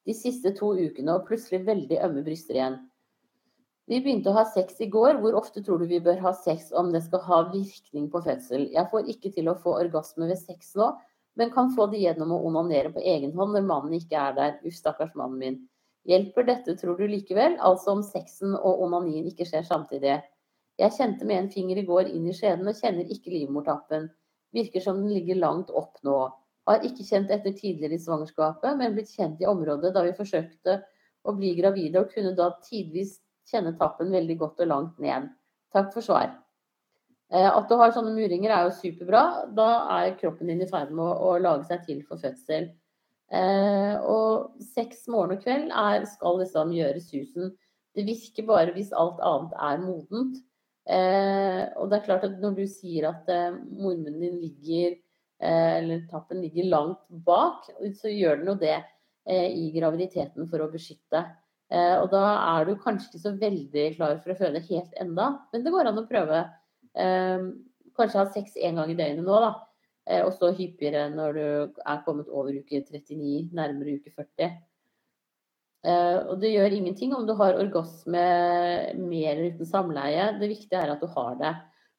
[0.06, 2.78] de siste to ukene og plutselig veldig ømme bryster igjen.
[3.88, 5.16] Vi begynte å ha sex i går.
[5.22, 8.68] Hvor ofte tror du vi bør ha sex om det skal ha virkning på fødsel?
[8.74, 10.90] Jeg får ikke til å få orgasme ved sex nå,
[11.40, 14.56] men kan få det gjennom å onanere på egen hånd når mannen ikke er der.
[14.60, 15.60] Uff, stakkars mannen min.
[16.08, 17.56] Hjelper dette, tror du likevel?
[17.64, 20.18] Altså om sexen og onanien ikke skjer samtidig.
[20.78, 24.06] Jeg kjente med en finger i går inn i skjeden og kjenner ikke livmortappen.
[24.54, 26.18] Virker som den ligger langt opp nå.
[26.68, 30.78] Har ikke kjent etter tidligere i svangerskapet, men blitt kjent i området da vi forsøkte
[31.26, 33.18] å bli gravide og kunne da tidvis
[33.48, 35.30] kjenne tappen veldig godt og langt ned.
[35.74, 36.30] Takk for svar.
[37.32, 39.22] Eh, at du har sånne muringer er jo superbra.
[39.56, 39.68] Da
[39.98, 42.70] er kroppen din i ferd med å, lage seg til for fødsel.
[43.28, 47.56] Eh, og sex morgen og kveld er, skal liksom gjøre susen.
[47.96, 50.38] Det virker bare hvis alt annet er modent.
[50.88, 55.72] Eh, og det er klart at når du sier at eh, mormunnen din ligger eh,
[55.80, 57.68] eller tappen ligger langt bak,
[57.98, 61.26] så gjør den jo det eh, i graviditeten for å beskytte.
[61.68, 62.24] Eh, og da
[62.56, 65.90] er du kanskje ikke så veldig klar for å føde helt enda, men det går
[65.90, 66.44] an å prøve.
[66.96, 67.48] Eh,
[67.98, 69.52] kanskje ha sex én gang i døgnet nå, da.
[70.08, 71.44] Eh, og så hyppigere når du
[71.84, 74.56] er kommet over uke 39, nærmere uke 40.
[75.86, 78.22] og det gjør ingenting om du har orgasme
[78.98, 80.24] med eller uten samleie.
[80.40, 81.52] Det viktige er at du har det.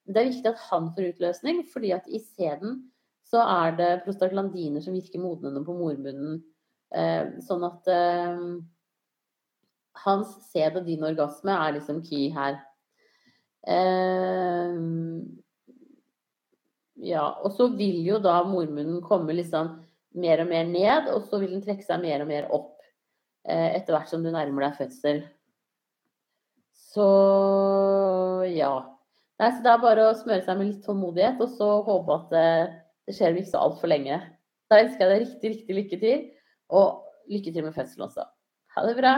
[0.10, 2.82] Det er viktig at han får utløsning, fordi at i sæden
[3.30, 6.42] så er det prostaglandiner som virker modnende på mormunnen.
[7.46, 7.90] sånn at
[10.06, 12.60] hans sæd og din orgasme er liksom key her.
[13.68, 14.76] Eh,
[17.10, 19.78] ja, og så vil jo da mormunnen komme liksom
[20.20, 22.79] mer og mer ned, og så vil den trekke seg mer og mer opp eh,
[23.48, 25.22] etter hvert som du nærmer deg fødsel.
[26.90, 27.08] Så
[28.50, 28.74] ja.
[29.40, 32.34] Nei, så det er bare å smøre seg med litt tålmodighet, og så håpe at
[32.34, 32.72] det, eh,
[33.08, 34.18] det skjer ikke så altfor lenge.
[34.70, 36.26] Da ønsker jeg deg riktig, riktig lykke til,
[36.76, 38.26] og lykke til med fødselen også.
[38.76, 39.14] Ha det bra.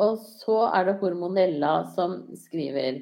[0.00, 3.00] Og så er det Hormonella som skriver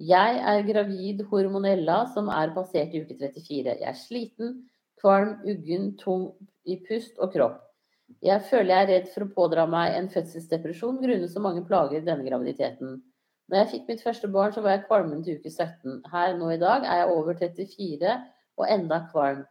[0.00, 3.76] Jeg er gravid Hormonella som er passert i uke 34.
[3.82, 4.56] Jeg er sliten,
[5.00, 6.30] kvalm, uggen, tung
[6.68, 7.60] i pust og kropp.
[8.24, 12.00] Jeg føler jeg er redd for å pådra meg en fødselsdepresjon grunnet så mange plager
[12.00, 12.98] i denne graviditeten.
[13.50, 16.02] Når jeg fikk mitt første barn, så var jeg kvalmen til uke 17.
[16.12, 18.16] Her nå i dag er jeg over 34
[18.60, 19.44] og enda kvalm.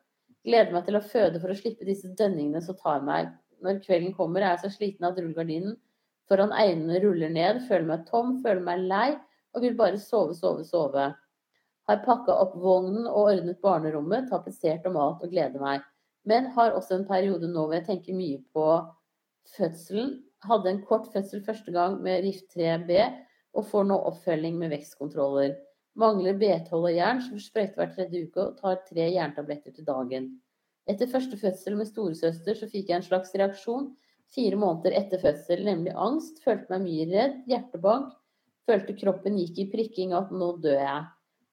[0.47, 3.31] Gleder meg til å føde for å slippe disse dønningene som tar meg.
[3.63, 5.75] Når kvelden kommer, er jeg så sliten at rullegardinen
[6.29, 9.09] foran øynene ruller ned, føler meg tom, føler meg lei
[9.55, 11.09] og vil bare sove, sove, sove.
[11.89, 15.85] Har pakka opp vognen og ordnet barnerommet, tapetsert og mat og gleder meg.
[16.29, 18.65] Men har også en periode nå hvor jeg tenker mye på
[19.55, 20.19] fødselen.
[20.45, 22.93] Hadde en kort fødsel første gang med rift 3B
[23.57, 25.55] og får nå oppfølging med vekstkontroller.
[25.99, 30.29] Mangler B12 og jern, som sprøyter hver tredje uke og tar tre jerntabletter til dagen.
[30.89, 33.89] Etter første fødsel med storesøster så fikk jeg en slags reaksjon
[34.35, 36.41] fire måneder etter fødsel, nemlig angst.
[36.45, 38.13] Følte meg mye redd, hjertebank.
[38.69, 41.07] Følte kroppen gikk i prikking, at nå dør jeg.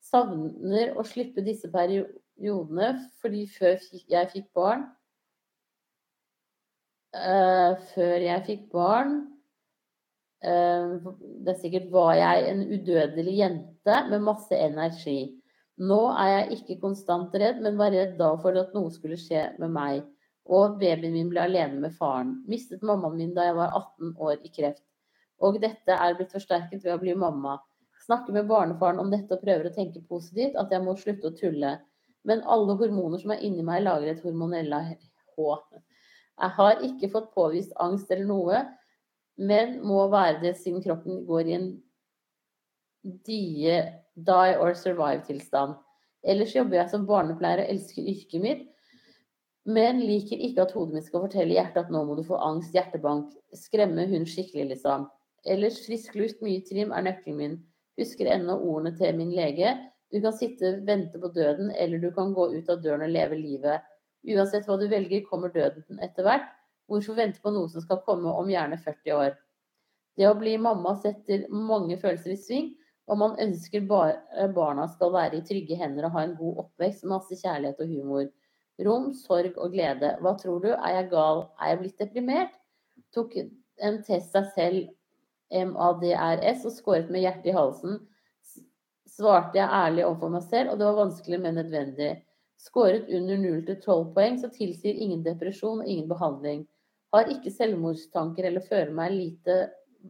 [0.06, 2.90] Savner å slippe disse periodene,
[3.22, 4.84] fordi før jeg fikk barn
[7.16, 9.16] uh, Før jeg fikk barn
[10.46, 11.10] uh,
[11.42, 15.20] Det er sikkert var jeg en udødelig jente med masse energi.
[15.76, 19.50] Nå er jeg ikke konstant redd, men var redd da for at noe skulle skje
[19.60, 20.04] med meg.
[20.46, 22.36] Og babyen min ble alene med faren.
[22.48, 24.84] Mistet mammaen min da jeg var 18 år i kreft.
[25.42, 27.58] Og dette er blitt forsterket ved å bli mamma.
[28.06, 31.34] Snakker med barnefaren om dette og prøver å tenke positivt, at jeg må slutte å
[31.34, 31.72] tulle.
[32.26, 34.82] Men alle hormoner som er inni meg, lager et hormonella
[35.36, 35.56] H.
[36.36, 38.62] Jeg har ikke fått påvist angst eller noe,
[39.36, 41.66] men må være det siden kroppen går i en
[43.26, 43.74] die,
[44.14, 45.76] die or survive-tilstand.
[46.26, 48.64] Ellers jobber jeg som barnepleier og elsker yrket mitt,
[49.66, 52.74] men liker ikke at hodet mitt skal fortelle hjertet at nå må du få angst,
[52.74, 53.32] hjertebank.
[53.54, 55.08] Skremme hun skikkelig, liksom.
[55.46, 57.56] Ellers frisk luft, mye trim er nøkkelen min.
[58.00, 59.72] Husker ennå ordene til min lege.
[60.12, 63.38] Du kan sitte, vente på døden, eller du kan gå ut av døren og leve
[63.40, 63.84] livet.
[64.26, 66.48] Uansett hva du velger, kommer døden etter hvert.
[66.86, 69.36] Hvorfor vente på noe som skal komme om gjerne 40 år?
[70.16, 72.72] Det å bli mamma setter mange følelser i sving,
[73.06, 77.38] og man ønsker barna skal være i trygge hender og ha en god oppvekst, masse
[77.38, 78.26] kjærlighet og humor
[78.84, 80.14] rom, sorg og glede.
[80.20, 80.70] Hva tror du?
[80.74, 81.46] Er jeg gal?
[81.60, 82.56] Er jeg blitt deprimert?
[83.14, 84.88] Tok en test seg selv,
[85.52, 88.00] MADRS, og skåret med hjertet i halsen.
[89.16, 92.10] Svarte jeg ærlig overfor meg selv, og det var vanskelig, men nødvendig.
[92.60, 96.64] Skåret under 0-12 poeng, så tilsier ingen depresjon og ingen behandling.
[97.14, 99.58] Har ikke selvmordstanker eller føler meg lite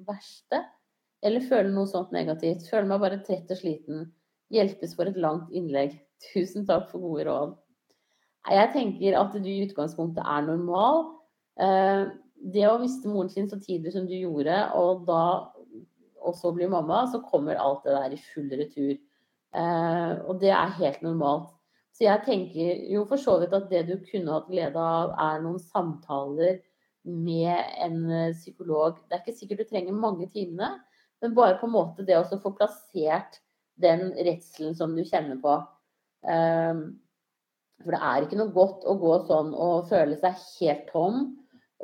[0.06, 0.62] verste.
[1.26, 2.66] Eller føler noe sånt negativt.
[2.70, 4.08] Føler meg bare trett og sliten.
[4.52, 5.96] Hjelpes for et langt innlegg.
[6.32, 7.54] Tusen takk for gode råd.
[8.46, 11.06] Jeg tenker at du i utgangspunktet er normal.
[12.36, 15.22] Det å miste moren sin så tidlig som du gjorde, og da
[16.26, 18.96] også bli mamma, så kommer alt det der i full retur.
[19.56, 21.52] Eh, og det er helt normalt.
[21.96, 25.40] Så jeg tenker jo for så vidt at det du kunne hatt glede av, er
[25.44, 26.58] noen samtaler
[27.06, 27.56] med
[27.86, 29.00] en eh, psykolog.
[29.06, 30.74] Det er ikke sikkert du trenger mange timene,
[31.22, 33.40] men bare på en måte det å få plassert
[33.80, 35.56] den redselen som du kjenner på.
[36.28, 36.84] Eh,
[37.84, 41.26] for det er ikke noe godt å gå sånn og føle seg helt tom.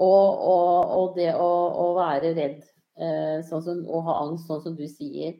[0.01, 1.49] Og, og, og det å,
[1.83, 2.61] å, være redd
[2.97, 5.37] eh, sånn som, og ha angst, sånn som du sier.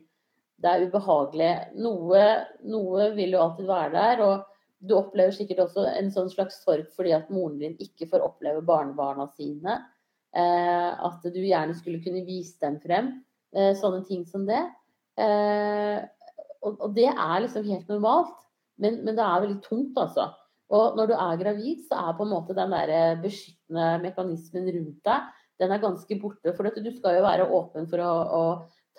[0.61, 1.53] Det er ubehagelig.
[1.81, 2.25] Noe,
[2.69, 4.21] noe vil jo alltid være der.
[4.27, 4.45] Og
[4.83, 8.63] du opplever sikkert også en sånn slags sorg fordi at moren din ikke får oppleve
[8.67, 9.79] barnebarna sine.
[10.33, 13.11] Eh, at du gjerne skulle kunne vise dem frem.
[13.53, 14.61] Eh, sånne ting som det.
[15.21, 15.99] Eh,
[16.63, 18.37] og, og, det er liksom helt normalt.
[18.81, 20.31] Men, men det er veldig tungt, altså.
[20.73, 24.69] Og når du er gravid, så er på en måte den der eh, beskyttende mekanismen
[24.73, 26.53] rundt deg, den er ganske borte.
[26.57, 28.43] For du skal jo være åpen for å, å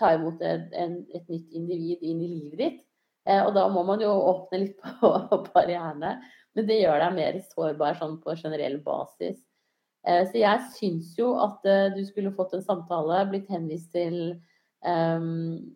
[0.01, 2.81] ta imot et, en, et, nytt individ inn i livet ditt.
[3.27, 6.16] Eh, og da må man jo åpne litt på, på barrierene.
[6.55, 9.41] Men det gjør deg mer sårbar sånn på generell basis.
[10.07, 14.37] Eh, så jeg syns jo at eh, du skulle fått en samtale, blitt henvist til
[14.85, 15.72] um,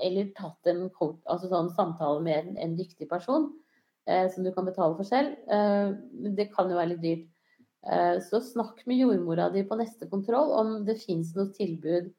[0.00, 3.50] Eller tatt en altså sånn samtale med en, en dyktig person
[4.32, 5.36] som du kan betale for selv.
[5.50, 5.92] Eh,
[6.36, 7.28] det kan jo være litt dyrt.
[7.88, 12.10] Eh, så snakk med jordmora di på neste kontroll om det fins noe tilbud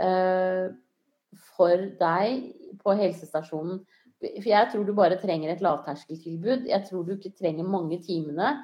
[0.00, 0.66] eh,
[1.54, 2.50] for deg
[2.82, 3.80] på helsestasjonen.
[4.18, 6.66] For jeg tror du bare trenger et lavterskeltilbud.
[6.68, 8.56] Jeg tror du ikke trenger mange timene.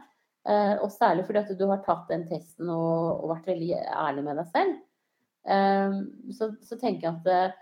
[0.44, 4.40] Eh, og særlig fordi at du har tatt den testen og, vært veldig ærlig med
[4.42, 4.80] deg selv.
[5.48, 6.00] Eh,
[6.36, 7.60] så, så tenker jeg at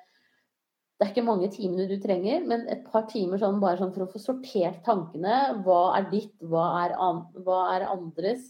[1.02, 4.04] det er ikke mange timene du trenger, men et par timer sånn, bare sånn for
[4.04, 5.38] å få sortert tankene.
[5.66, 8.44] Hva er ditt, hva er, an, hva er andres?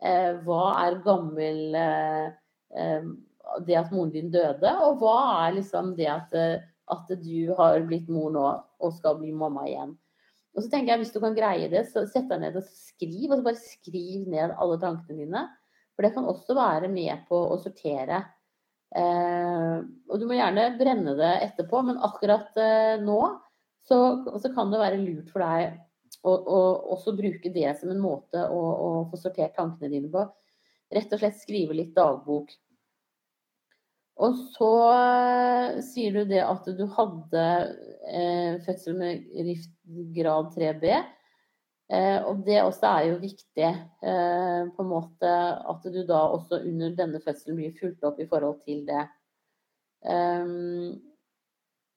[0.00, 2.30] Eh, hva er gammel eh,
[2.72, 3.10] eh,
[3.66, 7.84] Det at moren din døde, og hva er liksom det at, eh, at, du har
[7.84, 9.92] blitt mor nå og skal bli mamma igjen.
[10.56, 13.28] Og så tenker jeg Hvis du kan greie det, så sett deg ned og skriv.
[13.28, 15.44] og så Bare skriv ned alle tankene dine.
[15.92, 18.24] For det kan også være med på å sortere
[18.98, 23.20] og du må gjerne brenne det etterpå, men akkurat eh, nå
[23.86, 23.98] så,
[24.38, 25.78] så, kan det være lurt for deg
[26.26, 26.58] å, å
[26.96, 30.24] også bruke det som en måte å, å, få sortert tankene dine på.
[30.90, 32.50] Rett og slett skrive litt dagbok.
[34.20, 37.46] Og så eh, sier du det at du hadde
[38.10, 39.72] eh, fødsel med rift
[40.16, 40.98] grad 3B.
[41.90, 45.30] Eh, og det også er jo viktig, eh, på en måte
[45.72, 49.08] at du da også under denne fødselen blir fulgt opp i forhold til det.
[50.06, 50.94] Um,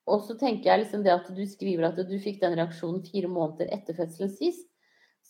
[0.10, 3.30] og så tenker jeg liksom det at du skriver at du fikk den reaksjonen fire
[3.32, 4.66] måneder etter fødselen sist.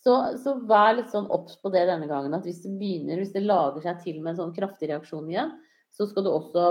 [0.00, 2.34] Så, så vær litt sånn obs på det denne gangen.
[2.34, 5.52] At hvis det begynner, hvis det lager seg til med en sånn kraftig reaksjon igjen,
[5.94, 6.64] så skal du også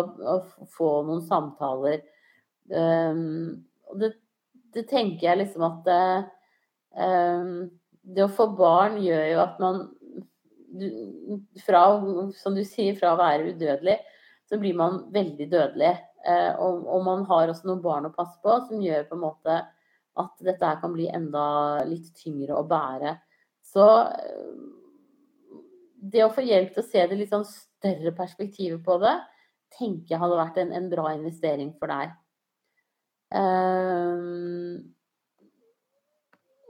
[0.73, 2.01] få noen samtaler.
[2.67, 4.11] Det,
[4.75, 5.89] det, tenker jeg liksom at
[8.03, 9.83] det å få barn gjør jo at man
[11.63, 11.83] fra,
[12.37, 13.99] som du sier, fra å være udødelig,
[14.49, 15.93] så blir man veldig dødelig.
[16.23, 19.23] Eh, og, og, man har også noen barn å passe på som gjør på en
[19.25, 19.59] måte
[20.23, 21.45] at dette her kan bli enda
[21.87, 23.15] litt tyngre å bære.
[23.65, 25.61] Så eh,
[26.13, 29.15] det å få hjelp til å se det litt sånn større perspektivet på det,
[29.73, 32.13] tenker jeg hadde vært en, en bra investering for deg.
[33.33, 34.92] Um,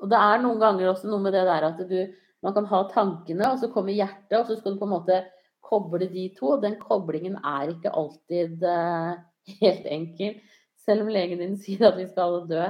[0.04, 2.00] og det er noen ganger også noe med det der at du,
[2.44, 5.20] man kan ha tankene, og så kommer hjertet, og så skal du på en måte
[5.64, 6.58] koble de to.
[6.58, 9.14] Og den koblingen er ikke alltid uh,
[9.62, 10.42] helt enkel.
[10.84, 12.66] Selv om legen din sier at vi skal alle dø,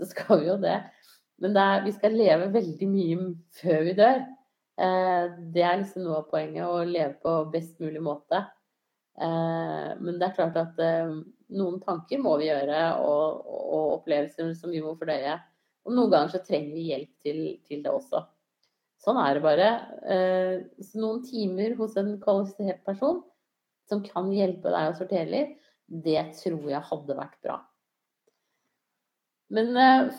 [0.00, 0.78] så skal vi jo det.
[1.44, 3.28] Men det er, vi skal leve veldig mye
[3.60, 4.24] før vi dør.
[4.80, 8.46] Uh, det er liksom noe av poenget, å leve på best mulig måte.
[9.20, 14.72] Uh, men det er klart at noen tanker må vi gjøre, og, og opplevelser som
[14.72, 15.36] vi må fordøye.
[15.88, 18.20] Og noen ganger så trenger vi hjelp til, til det også.
[19.00, 19.68] Sånn er det bare.
[20.12, 23.22] Eh, så noen timer hos en kvalifisert person
[23.88, 25.54] som kan hjelpe deg å sortere litt,
[25.88, 27.54] det tror jeg hadde vært bra.
[29.56, 30.10] Men uh,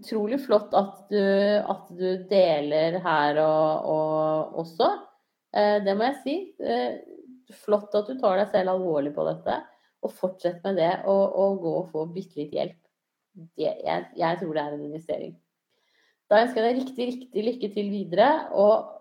[0.00, 1.20] utrolig flott at du,
[1.62, 4.88] at du, deler her og, og også.
[5.54, 6.34] Uh, det må jeg si.
[7.62, 9.60] Flott at du tar deg selv alvorlig på dette.
[10.02, 12.85] Og fortsett med det, og, og gå og få bitte litt hjelp
[13.36, 15.34] det, jeg, jeg, tror det er en investering.
[16.30, 18.92] Da ønsker jeg deg riktig, riktig lykke til videre, og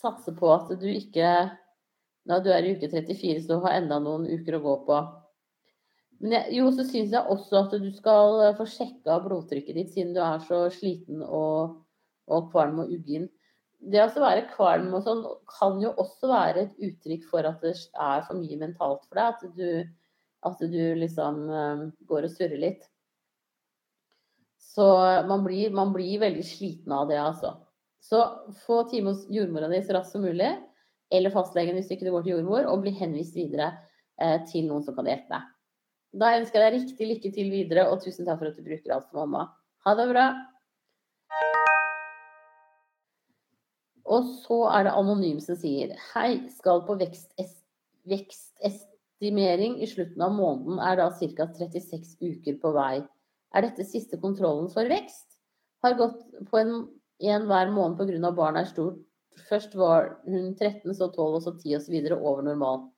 [0.00, 1.32] satse på at du ikke
[2.28, 5.00] når du er i uke 34, så har enda noen uker å gå på.
[6.20, 10.12] Men jeg, jo, så syns jeg også at du skal få sjekka blodtrykket ditt, siden
[10.16, 11.78] du er så sliten og,
[12.28, 13.30] og kvalm og uggen.
[13.80, 17.72] Det å være kvalm og sånn kan jo også være et uttrykk for at det
[17.96, 19.40] er for mye mentalt for deg.
[19.40, 19.70] At du
[20.46, 22.86] at du liksom eh, går og surrer litt.
[24.70, 24.86] Så
[25.26, 27.56] man blir, man blir veldig sliten av det, altså.
[28.00, 28.22] Så
[28.64, 30.50] få time hos jordmora di så raskt som mulig,
[31.10, 33.72] eller fastlegen hvis ikke du går til jordmor, og bli henvist videre
[34.20, 35.48] eh, til noen som kan hjelpe deg.
[36.20, 38.94] Da ønsker jeg deg riktig lykke til videre, og tusen takk for at du bruker
[38.94, 39.50] alt for mamma.
[39.86, 40.26] Ha det bra.
[44.10, 46.96] Og så er det anonym som sier Hei, skal på
[49.20, 51.46] vekstestimering i slutten av måneden, er da ca.
[51.46, 53.02] 36 uker på vei.
[53.54, 55.40] Er dette siste kontrollen for vekst?
[55.82, 56.88] Har gått på en,
[57.20, 58.32] en hver måned pga.
[58.32, 58.98] barna er stort.
[59.48, 62.12] Først var hun 13, så 12, og så 10 osv.
[62.16, 62.90] over normal.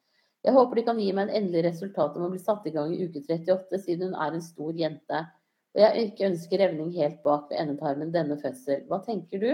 [0.44, 2.92] Jeg håper de kan gi meg en endelig resultat om å bli satt i gang
[2.94, 5.26] i uke 38, siden hun er en stor jente.
[5.74, 8.82] Og jeg ikke ønsker revning helt bak ved endetarmen denne fødsel.
[8.88, 9.52] Hva tenker du?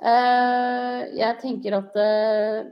[0.00, 2.64] Uh, jeg tenker at uh,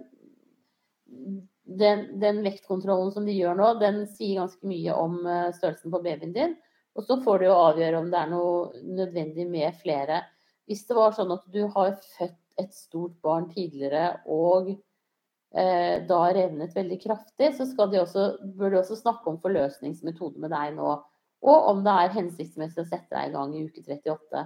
[1.78, 6.02] den, den, vektkontrollen som de gjør nå, den sier ganske mye om uh, størrelsen på
[6.04, 6.54] babyen din.
[6.98, 10.22] Og så får du jo avgjøre om det er noe nødvendig med flere.
[10.68, 16.20] Hvis det var sånn at du har født et stort barn tidligere og eh, da
[16.36, 18.26] revnet veldig kraftig, så også,
[18.58, 20.98] bør de også snakke om forløsningsmetode med deg nå.
[21.42, 24.44] Og om det er hensiktsmessig å sette deg i gang i uke 38.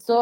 [0.00, 0.18] Så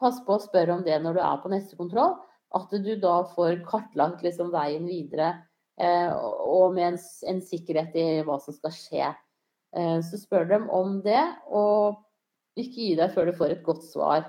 [0.00, 2.16] pass på å spørre om det når du er på neste kontroll.
[2.56, 5.49] At du da får kartlagt liksom veien videre eh,
[5.80, 6.98] og med en,
[7.32, 9.10] en sikkerhet i hva som skal skje.
[9.76, 12.00] Eh, så spør dem om det, og
[12.58, 14.26] ikke gi deg før du får et godt svar.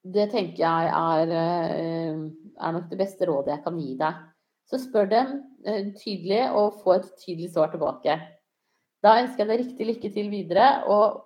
[0.00, 2.20] Det tenker jeg er, eh,
[2.56, 4.26] er nok det beste rådet jeg kan gi deg.
[4.70, 5.32] Så spør dem
[5.64, 8.16] eh, tydelig, og få et tydelig svar tilbake.
[9.00, 11.24] Da ønsker jeg deg riktig lykke til videre, og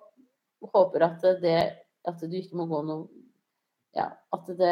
[0.75, 1.59] håper at, det,
[2.07, 3.05] at du ikke må gå noe
[3.95, 4.71] Ja, at, det,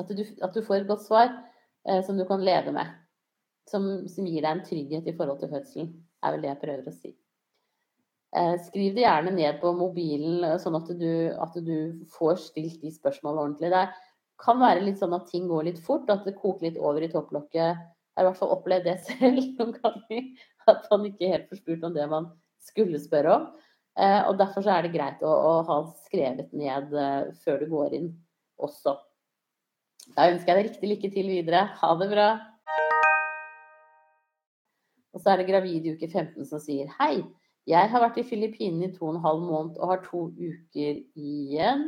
[0.00, 1.53] at, du, at du får et godt svar eh,
[2.06, 2.92] som du kan leve med
[3.70, 5.92] som, som, gir deg en trygghet i forhold til fødselen,
[6.24, 7.12] er vel det jeg prøver å si.
[8.34, 12.80] Eh, skriv det gjerne ned på mobilen, eh, sånn at du, at du får stilt
[12.82, 13.70] de spørsmålene ordentlig.
[13.72, 17.04] Det kan være litt sånn at ting går litt fort, at det koker litt over
[17.04, 17.84] i topplokket.
[18.14, 20.26] Jeg har i hvert fall opplevd det selv noen ganger.
[20.70, 22.28] At man ikke helt får spurt om det man
[22.64, 23.48] skulle spørre om.
[24.00, 27.98] Eh, og Derfor er det greit å, å ha skrevet ned eh, før du går
[28.00, 28.08] inn
[28.58, 28.96] også.
[30.12, 31.62] Da ønsker jeg deg riktig lykke til videre.
[31.80, 32.28] Ha det bra.
[35.14, 37.22] Og så er det gravid i uke 15 som sier hei.
[37.70, 41.00] Jeg har vært i Filippinene i to og en halv måned og har to uker
[41.16, 41.86] igjen.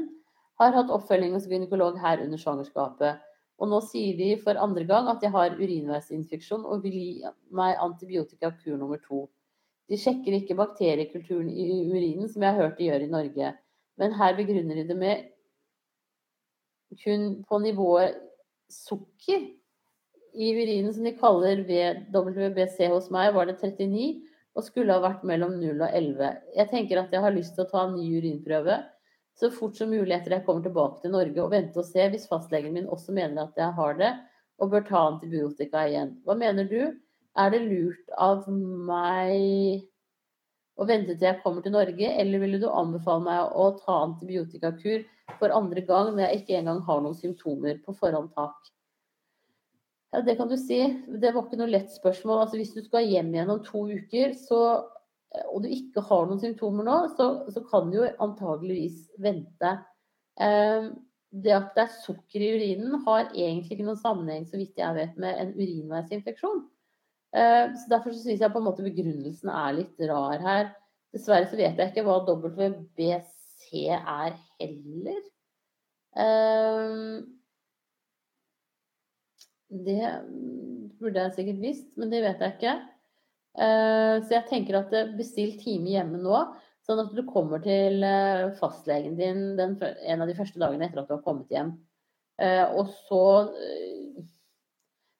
[0.57, 3.21] Har hatt oppfølging hos gynekolog her under svangerskapet.
[3.61, 7.77] Og nå sier de for andre gang at jeg har urinveisinfeksjon og vil gi meg
[7.85, 9.27] antibiotika kur nummer to.
[9.91, 13.53] De sjekker ikke bakteriekulturen i urinen, som jeg har hørt de gjør i Norge.
[14.01, 15.29] Men her begrunner de det med
[17.03, 18.17] kun på nivået
[18.73, 19.47] sukker
[20.37, 21.63] i urinen som de kaller
[22.13, 24.23] WBC hos meg, var det 39
[24.57, 26.29] og skulle ha vært mellom 0 og 11.
[26.57, 28.79] Jeg tenker at jeg har lyst til å ta en ny urinprøve
[29.37, 32.29] så fort som mulig etter jeg kommer tilbake til Norge, og vente og se hvis
[32.31, 34.13] fastlegen min også mener at jeg har det
[34.57, 36.15] og bør ta antibiotika igjen.
[36.25, 36.95] Hva mener du?
[37.37, 39.85] Er det lurt av meg
[40.77, 45.07] å vente til jeg kommer til Norge, eller ville du anbefale meg å ta antibiotikakur
[45.41, 48.33] for andre gang når jeg ikke engang har noen symptomer på forhånd?
[48.37, 48.73] tak?
[50.13, 50.79] Ja, det kan du si.
[51.09, 52.45] Det var ikke noe lett spørsmål.
[52.45, 54.61] Altså, hvis du skal hjem igjen om to uker, så,
[55.51, 59.75] og du ikke har noen symptomer nå, så, så kan du jo antageligvis vente.
[60.37, 60.93] Um,
[61.37, 64.97] det at det er sukker i urinen, har egentlig ikke noen sammenheng så vidt jeg
[64.97, 66.63] vet, med en urinveisinfeksjon.
[67.37, 70.69] Uh, så Derfor så syns jeg på en måte begrunnelsen er litt rar her.
[71.13, 75.23] Dessverre så vet jeg ikke hva WBC er heller.
[76.17, 77.37] Um,
[79.69, 80.13] det
[81.01, 82.77] burde jeg sikkert visst, men det vet jeg ikke.
[83.57, 86.41] Eh, så jeg tenker at eh, bestill time hjemme nå,
[86.85, 91.09] sånn at du kommer til eh, fastlegen din en av de første dagene etter at
[91.09, 91.77] du har kommet hjem.
[92.77, 93.21] Og så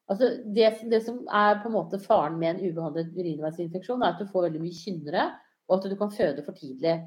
[0.07, 4.23] Altså, det, det, som er på en måte faren med en ubehandlet urinveisinfeksjon, er at
[4.23, 5.27] du får veldig mye kynnere,
[5.67, 7.01] og at du kan føde for tidlig.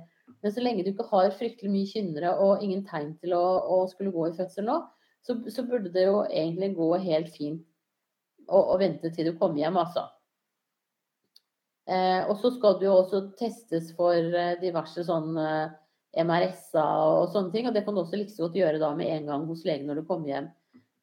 [0.43, 3.80] Men så lenge du ikke har fryktelig mye kynnere og ingen tegn til å, å
[3.91, 4.78] skulle gå i fødsel nå,
[5.26, 7.64] så, så, burde det jo egentlig gå helt fint
[8.47, 10.06] å, å vente til du kommer hjem, altså.
[11.89, 15.72] Eh, og så skal du jo også testes for eh, diverse sånn eh,
[16.22, 17.68] MRSA og sånne ting.
[17.70, 19.89] Og det kan du også like liksom godt gjøre da med en gang hos legen
[19.89, 20.50] når du kommer hjem.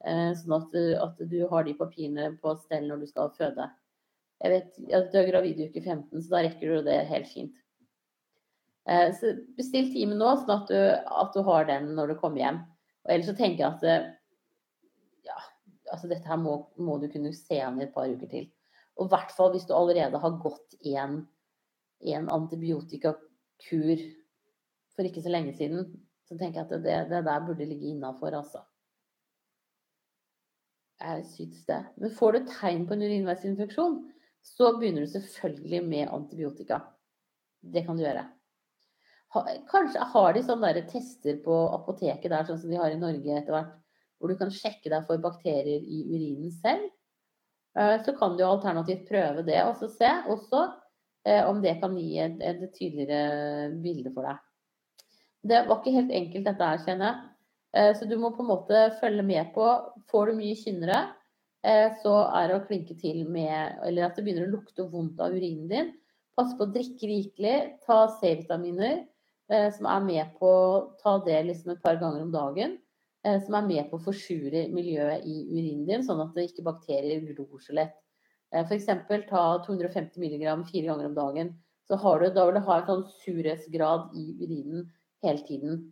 [0.07, 3.67] Eh, sånn at, at, du har de papirene på stell når du skal føde.
[4.45, 7.31] Jeg vet at du er gravid i uke 15, så da rekker du det helt
[7.31, 7.57] fint.
[8.87, 10.79] Eh, så bestill time nå, sånn at du,
[11.25, 12.61] at du har den når du kommer hjem.
[13.07, 14.07] Og ellers så tenker jeg at eh,
[15.27, 15.41] ja,
[15.95, 18.47] altså dette her må, må, du kunne se an i et par uker til.
[18.97, 21.25] Og i hvert fall hvis du allerede har gått en,
[22.07, 24.07] antibiotikakur
[24.95, 25.91] for ikke så lenge siden.
[26.29, 28.63] Så tenker jeg at det, det der burde ligge innafor, altså.
[31.01, 31.81] Jeg syns det.
[32.01, 33.99] Men får du tegn på en urinveisinfeksjon,
[34.47, 36.81] så begynner du selvfølgelig med antibiotika.
[37.61, 38.25] Det kan du gjøre.
[39.69, 43.53] Kanskje har de sånne tester på apoteket der, sånn som de har i Norge etter
[43.53, 43.75] hvert,
[44.17, 46.89] hvor du kan sjekke deg for bakterier i urinen selv.
[47.77, 50.63] Eh, så kan du alternativt prøve det og se også
[51.29, 54.41] eh, om det kan gi et, et, tydeligere bilde for deg.
[55.47, 57.33] Det var ikke helt enkelt dette her, kjenner jeg.
[57.77, 59.69] Eh, så du må på en måte følge med på.
[60.11, 61.05] Får du mye kynnere,
[61.99, 65.35] så er det å klinke til med Eller at det begynner å lukte vondt av
[65.35, 65.89] urinen din.
[66.39, 67.57] Pass på å drikke rikelig.
[67.83, 69.01] Ta C-vitaminer,
[69.75, 70.51] som er med på
[71.01, 72.77] ta det liksom et par ganger om dagen.
[73.27, 76.67] Eh, som er med på å forsure miljøet i urinen din, sånn at det ikke
[76.69, 77.97] bakterier gror så lett.
[78.55, 78.87] Eh, F.eks.
[79.31, 81.55] ta 250 mg fire ganger om dagen.
[81.89, 84.87] Så har du, da vil du ha en sånn surhetsgrad i urinen
[85.27, 85.83] hele tiden.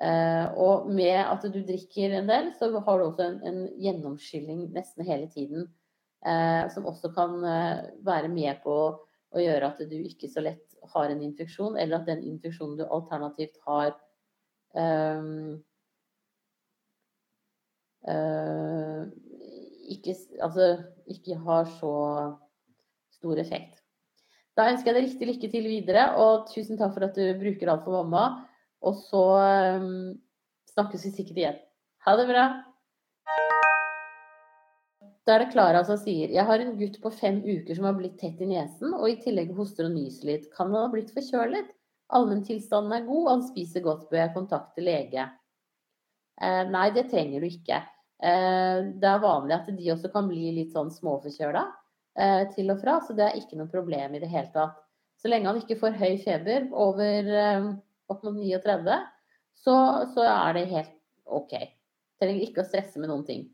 [0.00, 4.70] Eh, og med at du drikker en del, så har du også en, en gjennomskylling
[4.76, 5.68] nesten hele tiden.
[6.74, 7.38] som også kan
[8.04, 8.74] være med på
[9.32, 12.84] å gjøre at du ikke så lett har en infeksjon, eller at den infeksjonen du
[12.84, 13.94] alternativt har
[14.76, 15.56] um,
[19.90, 20.68] ikke, altså,
[21.06, 21.94] ikke har så
[23.16, 23.80] stor effekt.
[24.56, 27.70] Da ønsker jeg deg riktig lykke til videre, og tusen takk for at du bruker
[27.70, 28.46] alt for mamma.
[28.86, 29.22] Og så
[29.76, 30.12] um,
[30.72, 31.58] snakkes vi sikkert igjen.
[32.06, 32.44] Ha det bra!
[35.28, 37.98] Da er det Klara som sier Jeg har en gutt på fem uker som har
[37.98, 40.48] blitt tett i nesen, og i tillegg hoster og nyser litt.
[40.54, 41.68] Kan han ha blitt forkjølet?
[42.16, 44.08] Allmenntilstanden er god, han spiser godt.
[44.10, 45.28] Bør jeg kontakte lege?
[46.40, 47.82] Eh, nei, det trenger du ikke.
[48.22, 51.62] Eh, det er vanlig at de også kan bli litt sånn småforkjøla
[52.18, 54.80] eh, til og fra, så det er ikke noe problem i det hele tatt.
[55.20, 57.28] Så lenge han ikke får høy feber over
[58.12, 58.98] opp mot 39,
[59.60, 59.76] så,
[60.14, 60.96] så er det helt
[61.30, 61.54] OK.
[62.20, 63.46] Trenger ikke å stresse med noen ting.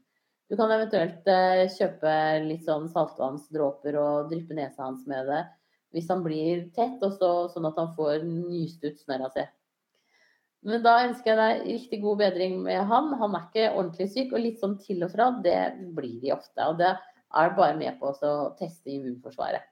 [0.46, 1.26] Du kan eventuelt
[1.74, 2.12] kjøpe
[2.44, 5.44] litt sånn saltvannsdråper og dryppe nesa hans med det
[5.94, 9.44] hvis han blir tett, og så, sånn at han får nyst ut snørra si.
[10.66, 13.12] Men da ønsker jeg deg riktig god bedring med han.
[13.20, 15.60] Han er ikke ordentlig syk, og litt sånn til og fra, det
[15.96, 16.66] blir de ofte.
[16.66, 19.64] Og det er bare med på å teste immunforsvaret.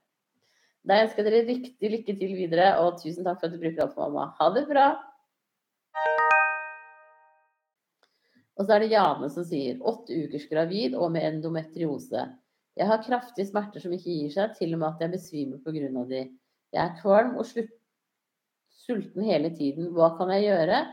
[0.85, 3.87] Da ønsker jeg dere riktig lykke til videre, og tusen takk for at du bruker
[3.87, 4.29] alt for mamma.
[4.37, 4.89] Ha det bra!
[8.55, 12.27] Og så er det Jane som sier åtte ukers gravid og med endometriose.
[12.77, 16.05] Jeg har kraftige smerter som ikke gir seg, til og med at jeg besvimer pga.
[16.11, 16.21] de.
[16.75, 19.89] Jeg er kvalm og sulten hele tiden.
[19.97, 20.85] Hva kan jeg gjøre?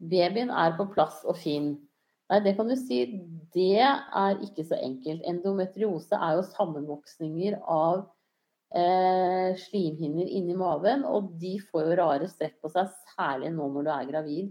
[0.00, 1.74] Babyen er på plass og fin.
[2.30, 3.02] Nei, det kan du si.
[3.52, 5.26] Det er ikke så enkelt.
[5.26, 8.06] Endometriose er jo sammenvoksninger av
[8.76, 13.86] eh, slimhinner inni maven, og de får jo rare strekk på seg, særlig nå når
[13.86, 14.50] du er gravid.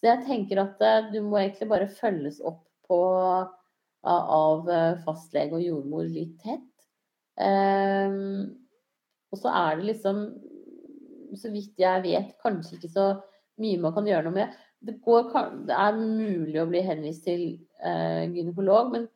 [0.00, 3.00] Så jeg tenker at eh, du må egentlig bare følges opp på,
[4.10, 6.66] av eh, fastlege og jordmor litt tett.
[7.40, 8.16] Eh,
[9.30, 10.24] og så er det liksom
[11.38, 13.06] så vidt jeg vet, kanskje ikke så
[13.60, 14.54] mye man kan gjøre noe med.
[14.80, 15.28] Det, går,
[15.68, 17.44] det er mulig å bli henvist til
[17.84, 19.06] eh, gynekolog, men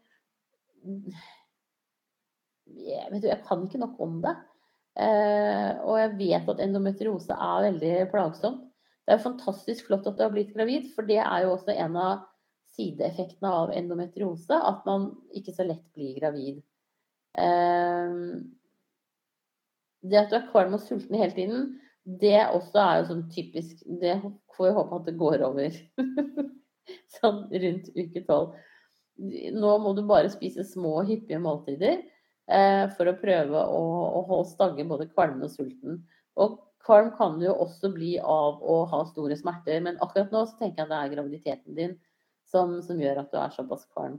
[2.66, 4.34] jeg, vet du, jeg kan ikke nok om det.
[4.94, 8.62] Uh, og jeg vet at endometriose er veldig plagsomt.
[9.04, 11.96] Det er fantastisk flott at du har blitt gravid, for det er jo også en
[12.00, 12.22] av
[12.74, 16.62] sideeffektene av endometriose, at man ikke så lett blir gravid.
[17.36, 18.40] Uh,
[20.04, 21.66] det at du er kvalm og sulten hele tiden,
[22.04, 24.18] det også er jo sånn typisk Det
[24.52, 25.76] får vi håpe at det går over.
[27.16, 28.58] sånn rundt uke tolv.
[29.54, 32.02] Nå må du bare spise små, hyppige måltider
[32.44, 33.84] for å prøve å,
[34.36, 36.02] å stagge både kvalmen og sulten.
[36.36, 40.58] Og kvalm kan jo også bli av å ha store smerter, men akkurat nå så
[40.58, 41.96] tenker jeg at det er graviditeten din
[42.50, 44.18] som, som gjør at du er såpass kvalm.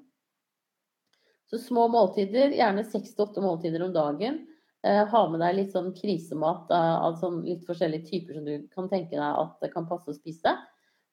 [1.50, 4.42] Så små måltider, gjerne seks til åtte måltider om dagen.
[4.86, 8.90] Eh, ha med deg litt sånn krisemat av sånn litt forskjellige typer som du kan
[8.90, 10.56] tenke deg at det kan passe å spise.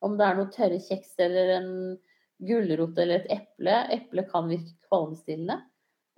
[0.03, 1.71] Om det er noe tørre kjeks eller en
[2.49, 3.77] gulrot eller et eple.
[3.97, 5.61] Eple kan virke kvalmestillende.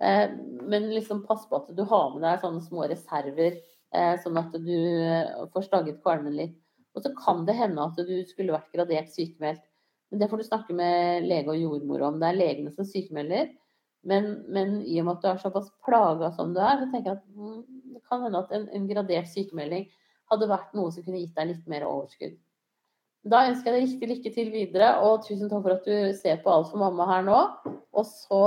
[0.03, 0.29] Eh,
[0.65, 3.59] men liksom pass på at du har med deg sånne små reserver,
[3.95, 4.75] eh, sånn at du
[5.53, 6.57] får stagget kvalmen litt.
[6.95, 9.63] Og så kan det hende at du skulle vært gradert sykemeldt.
[10.11, 12.19] Men det får du snakke med lege og jordmor om.
[12.21, 13.49] Det er legene som sykemelder.
[14.05, 17.11] Men, men, i og med at du er såpass plaga som du er, så tenker
[17.11, 17.61] jeg at mm,
[17.95, 19.87] det kan hende at en, en, gradert sykemelding
[20.29, 22.35] hadde vært noe som kunne gitt deg litt mer overskudd.
[23.25, 26.37] Da ønsker jeg deg riktig lykke til videre, og tusen takk for at du ser
[26.43, 27.37] på Alt for mamma her nå.
[27.97, 28.41] Og så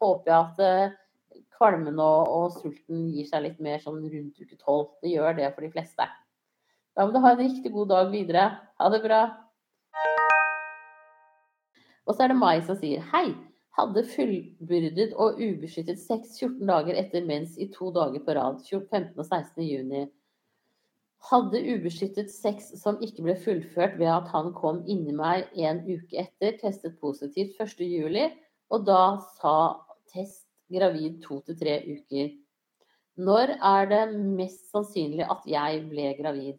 [0.00, 4.58] håper jeg at eh, kvalmen og, og sulten gir seg litt mer sånn rundt uke
[4.58, 4.88] tolv.
[5.04, 6.08] Det gjør det for de fleste.
[6.98, 8.48] Da må du ha en riktig god dag videre.
[8.82, 9.20] Ha det bra.
[12.02, 13.28] Og så er det Mai som sier hei.
[13.78, 19.14] Hadde fullbyrdet og ubeskyttet sex 14 dager etter mens i to dager på rad, 15.
[19.14, 19.62] og 16.
[19.62, 20.02] juni.
[21.22, 26.18] Hadde ubeskyttet sex som ikke ble fullført ved at han kom inni meg en uke
[26.24, 27.78] etter, testet positivt 1.
[27.86, 28.26] juli,
[28.74, 29.54] og da sa
[30.10, 32.32] test gravid to til tre uker.
[33.22, 36.58] Når er det mest sannsynlig at jeg ble gravid?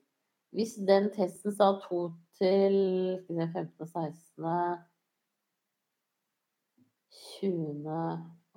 [0.53, 2.75] Hvis den testen sa to til
[3.27, 3.67] 15.
[3.81, 4.83] og 16.
[7.41, 8.03] 20.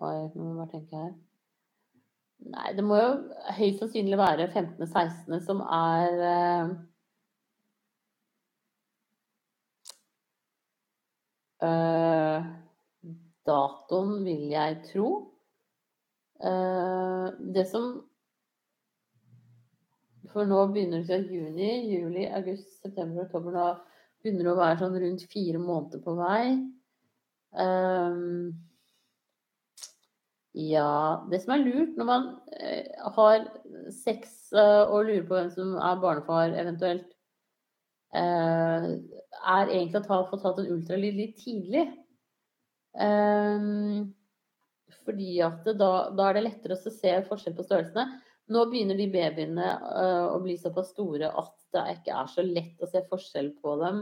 [0.06, 1.14] Oi, nå må jeg bare tenke her.
[2.44, 3.08] Nei, det må jo
[3.56, 5.38] høyst sannsynlig være 15.-16.
[5.46, 6.20] som er
[11.64, 12.44] uh,
[13.46, 15.08] Datoen vil jeg tro.
[16.36, 18.04] Uh, det som
[20.34, 23.56] For nå begynner det til juni, juli, august, september, oktober.
[23.56, 23.68] Nå
[24.20, 26.42] begynner det å være sånn rundt fire måneder på vei.
[27.56, 28.52] Um,
[30.56, 33.42] ja, det som er lurt når man uh, har
[33.92, 37.10] sex uh, og lurer på hvem som er barnefar eventuelt,
[38.16, 41.84] uh, er egentlig å ta, få tatt en ultralyd litt tidlig.
[45.06, 48.06] Fordi at da, da, er det lettere å se forskjell på størrelsene.
[48.48, 49.68] Nå begynner de babyene
[50.32, 54.00] å bli såpass store at det ikke er så lett å se forskjell på dem.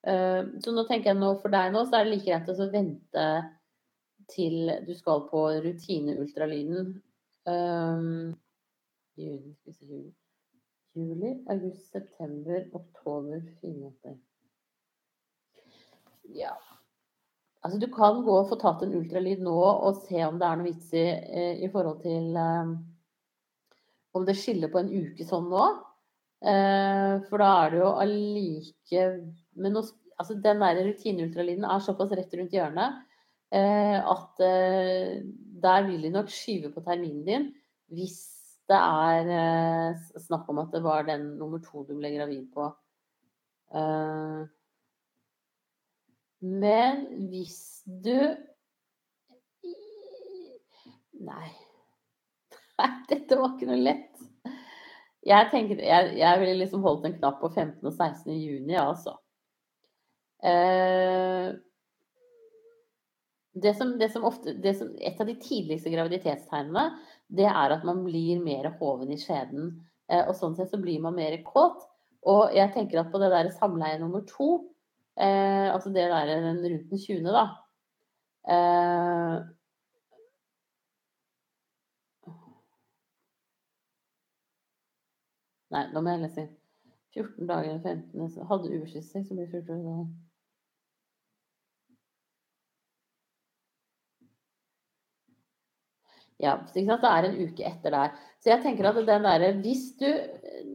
[0.00, 3.26] så nå tenker jeg nå for deg nå, så er det like greit å vente
[4.32, 6.94] til du skal på rutineultralyden.
[7.50, 8.34] Um,
[9.16, 9.54] juli,
[10.94, 14.16] juli, august, september, oktober, fire.
[16.34, 16.54] Ja.
[17.62, 20.60] Altså, du kan gå og få tatt en ultralyd nå og se om det er
[20.60, 22.72] noe vits i eh, i forhold til um,
[24.16, 25.66] om det skiller på en uke sånn nå.
[26.40, 29.00] Uh, for da er det jo allike
[29.60, 29.82] Men nå,
[30.16, 33.02] altså, den der rutineultralyden er såpass rett rundt hjørnet
[33.50, 35.22] at eh,
[35.62, 37.48] der vil de nok skyve på terminen din
[37.90, 38.20] hvis
[38.70, 42.68] det er eh, snakk om at det var den nummer to du ble gravid på.
[46.40, 48.16] Men hvis du
[51.20, 51.50] Nei.
[52.80, 54.22] Nei, dette var ikke noe lett.
[55.26, 57.74] Jeg tenker, jeg, jeg ville liksom holdt en knapp på 15.
[57.84, 58.32] og 16.
[58.40, 59.18] juni, altså.
[60.40, 61.50] Eh,
[63.52, 66.90] det som, det som ofte, det som, et av de tidligste graviditetstegnene,
[67.30, 69.72] det er at man blir mer hoven i skjeden.
[70.10, 71.82] Eh, og sånn sett så blir man mer kåt.
[72.30, 74.50] Og jeg tenker at på det der samleie nummer to,
[75.16, 77.46] eh, altså det der rundt den 20., da
[78.50, 79.40] eh,
[85.70, 86.48] Nei, nå må jeg lese.
[87.14, 90.08] 14 dager eller 15 Hadde ubeskyttet så blir det 14 dager.
[96.40, 98.12] Ja, det er en uke etter der.
[98.40, 100.08] Så jeg tenker at den der, hvis du,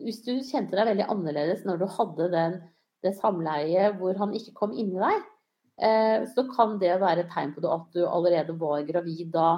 [0.06, 2.60] hvis du kjente deg veldig annerledes når du hadde den,
[3.06, 5.24] det samleiet hvor han ikke kom inni deg,
[5.82, 9.50] eh, så kan det være et tegn på at du allerede var gravid da.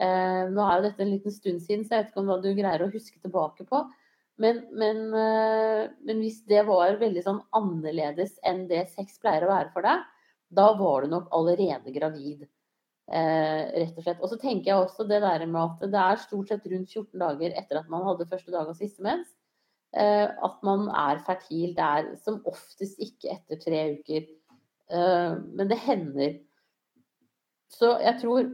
[0.00, 2.38] Eh, nå er jo dette en liten stund siden, så jeg vet ikke om hva
[2.40, 3.82] du greier å huske tilbake på.
[4.40, 9.52] Men, men, eh, men hvis det var veldig sånn annerledes enn det sex pleier å
[9.52, 10.08] være for deg,
[10.52, 12.48] da var du nok allerede gravid.
[13.12, 14.20] Eh, rett og slett.
[14.24, 17.20] Og så tenker jeg også det der med at det er stort sett rundt 14
[17.20, 19.28] dager etter at man hadde første dag og siste mens,
[19.92, 21.74] eh, at man er fertil.
[21.76, 24.30] Det er som oftest ikke etter tre uker.
[24.96, 26.38] Eh, men det hender.
[27.72, 28.48] Så jeg tror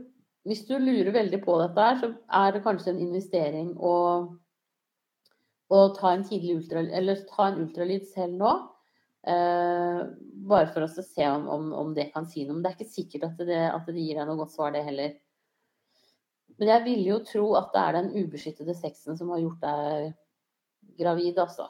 [0.48, 3.94] hvis du lurer veldig på dette her, så er det kanskje en investering å,
[5.70, 8.52] å ta en tidlig ultralyd, eller ta en ultralyd selv nå.
[9.28, 10.08] Uh,
[10.48, 12.56] bare for oss å se om, om, om, det kan si noe.
[12.56, 14.86] Men det er ikke sikkert at det, at det, gir deg noe godt svar, det
[14.86, 15.10] heller.
[16.58, 20.14] Men jeg ville jo tro at det er den ubeskyttede sexen som har gjort deg
[20.98, 21.68] gravid, altså.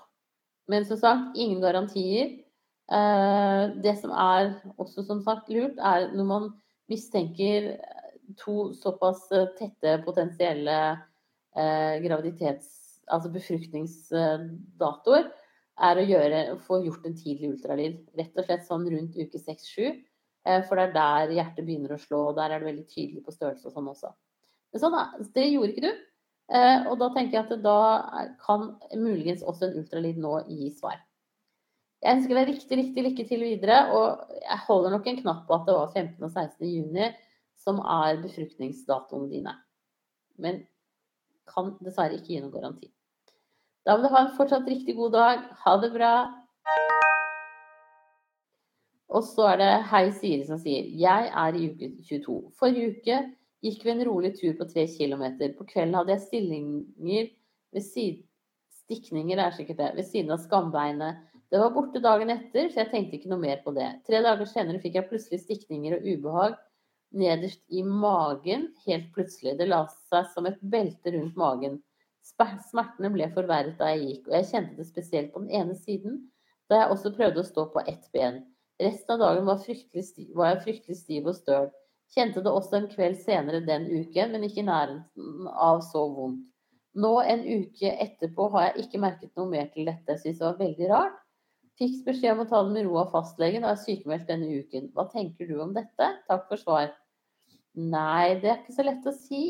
[0.71, 2.37] Men som sagt, ingen garantier.
[2.89, 6.49] Uh, det som er også som sagt lurt, er når man
[6.89, 7.75] mistenker
[8.39, 9.27] to såpass
[9.59, 10.79] tette potensielle
[11.59, 12.69] graviditets...
[13.09, 15.31] Altså befruktningsdatoer,
[15.87, 17.99] er å gjøre, få gjort en tidlig ultralyd.
[18.19, 19.99] Rett og slett sånn rundt uke 6-7.
[20.49, 23.25] Eh, for det er der hjertet begynner å slå, og der er det veldig tydelig
[23.27, 24.13] på størrelse og sånn også.
[24.73, 24.97] Men sånn,
[25.35, 26.07] det gjorde ikke du.
[26.49, 27.79] Eh, og da tenker jeg at da
[28.41, 30.99] kan muligens også en ultralyd nå gi svar.
[31.99, 35.57] Jeg ønsker deg riktig, riktig lykke til videre, og jeg holder nok en knapp på
[35.57, 36.13] at det var 15.
[36.23, 36.69] og 16.
[36.71, 37.09] juni
[37.59, 39.55] som er befruktningsdatoene dine.
[40.39, 40.63] Men
[41.49, 42.91] kan dessverre ikke gi noen garanti.
[43.89, 45.45] Da må du ha en fortsatt riktig god dag.
[45.65, 46.13] Ha det bra.
[49.09, 52.37] Og så er det Hei Siri som sier Jeg er i uke 22.
[52.61, 53.17] Forrige uke
[53.65, 55.57] gikk vi en rolig tur på tre kilometer.
[55.57, 57.33] På kvelden hadde jeg stillinger
[57.73, 58.27] ved siden
[58.83, 59.89] Stikninger er sikkert det.
[59.97, 61.25] Ved siden av skambeinet.
[61.49, 63.89] Det var borte dagen etter, så jeg tenkte ikke noe mer på det.
[64.05, 66.61] Tre dager senere fikk jeg plutselig stikninger og ubehag
[67.17, 68.69] nederst i magen.
[68.85, 69.57] Helt plutselig.
[69.57, 71.81] Det la seg som et belte rundt magen.
[72.29, 76.21] Smertene ble forverret da jeg gikk, og jeg kjente det spesielt på den ene siden,
[76.69, 78.43] da jeg også prøvde å stå på ett ben.
[78.79, 81.71] Resten av dagen var, stiv, var jeg fryktelig stiv og støl.
[82.15, 86.47] Kjente det også en kveld senere den uken, men ikke i nærheten av så vondt.
[86.99, 90.15] Nå en uke etterpå har jeg ikke merket noe mer til dette.
[90.15, 91.19] Jeg syns det var veldig rart.
[91.79, 94.89] Fikk beskjed om å ta det med ro av fastlegen og er sykemeldt denne uken.
[94.97, 96.09] Hva tenker du om dette?
[96.27, 96.91] Takk for svar.
[97.79, 99.43] Nei, det er ikke så lett å si.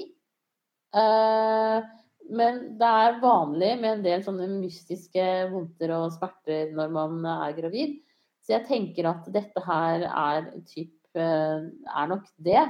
[0.93, 1.81] Uh,
[2.29, 7.57] men det er vanlig med en del sånne mystiske vondter og smerter når man er
[7.57, 7.97] gravid.
[8.45, 12.63] Så jeg tenker at dette her er, typ, eh, er nok det.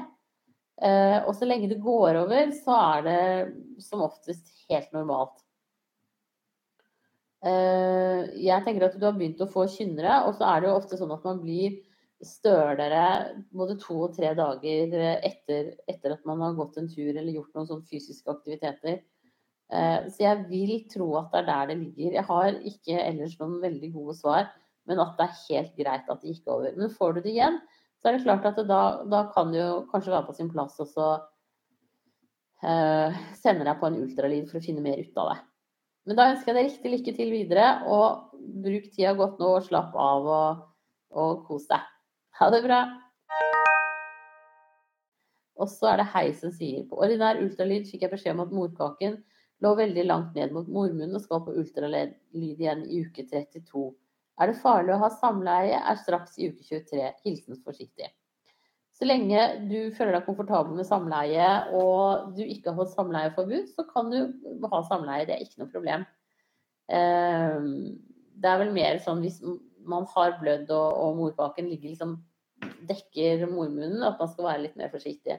[0.82, 3.20] Eh, og så lenge det går over, så er det
[3.82, 5.42] som oftest helt normalt.
[7.46, 10.78] Eh, jeg tenker at du har begynt å få kynnere, og så er det jo
[10.78, 11.78] ofte sånn at man blir
[12.24, 13.04] stølere
[13.54, 17.54] både to og tre dager etter, etter, at man har gått en tur eller gjort
[17.54, 19.02] noen sånne fysiske aktiviteter.
[19.68, 22.14] Så jeg vil tro at det er der det ligger.
[22.16, 24.46] Jeg har ikke ellers noen veldig gode svar
[24.88, 26.72] men at det er helt greit at det gikk over.
[26.76, 27.58] Men får du det igjen,
[28.00, 30.50] så er det klart at det da, da, kan det jo kanskje være på sin
[30.52, 31.08] plass også
[32.64, 35.38] uh, sende deg på en ultralyd for å finne mer ut av det.
[36.08, 38.32] Men da ønsker jeg deg riktig lykke til videre, og
[38.64, 40.64] bruk tida godt nå og slapp av og,
[41.20, 41.84] og kos deg.
[42.40, 42.80] Ha det bra.
[45.58, 48.54] Og så er det Hei som sier på ordinær ultralyd fikk jeg beskjed om at
[48.54, 49.18] morkaken
[49.64, 53.88] lå veldig langt ned mot mormunnen og skal på ultralyd igjen i uke 32.
[54.38, 57.11] Er det farlig å ha samleie, er straks i uke 23.
[57.24, 58.12] Hilsen forsiktig.
[58.98, 59.40] Så lenge
[59.70, 61.48] du føler deg komfortabel med samleie
[61.78, 64.18] og du ikke har fått samleieforbud, så kan du
[64.66, 65.26] ha samleie.
[65.26, 66.06] Det er ikke noe problem.
[66.90, 67.68] Ehm,
[68.38, 69.38] det er vel mer sånn hvis
[69.88, 72.16] man har blødd og, og morkaken liksom
[72.88, 75.38] dekker mormunnen, at man skal være litt mer forsiktig.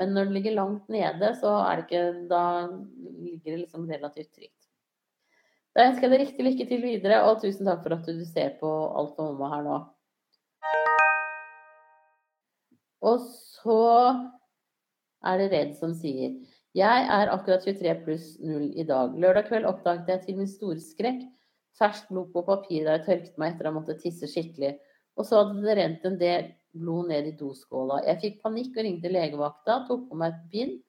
[0.00, 2.02] Men når den ligger langt nede, så det ikke
[3.22, 4.68] ligger det liksom relativt trygt.
[5.72, 8.56] Da ønsker jeg deg riktig lykke til videre, og tusen takk for at du ser
[8.60, 8.70] på
[9.00, 9.76] Alt om mamma her nå.
[13.02, 13.78] Og så
[15.26, 16.36] er det Redd som sier
[16.76, 19.16] Jeg er akkurat 23 pluss 0 i dag.
[19.18, 21.24] Lørdag kveld oppdaget jeg til min store skrekk
[21.78, 24.74] ferskt blod på papir da jeg tørket meg etter å ha måttet tisse skikkelig.
[25.16, 28.00] Og så hadde det rent en del blod ned i doskåla.
[28.08, 30.80] Jeg fikk panikk og ringte legevakta, tok på meg et bind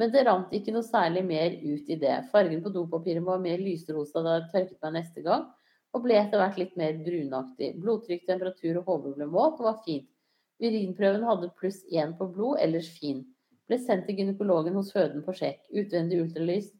[0.00, 2.14] men det rant ikke noe særlig mer ut i det.
[2.32, 5.44] Fargen på dopapiret var mer lysrosa da jeg tørket meg neste gang,
[5.92, 7.74] og ble etter hvert litt mer brunaktig.
[7.82, 10.08] Blodtrykk, temperatur og hode ble målt, og var fint.
[10.62, 13.20] Urinprøven hadde pluss én på blod, ellers fin.
[13.68, 15.60] Ble sendt til gynekologen hos føden på sjekk.
[15.70, 16.72] Utvendig ultralyd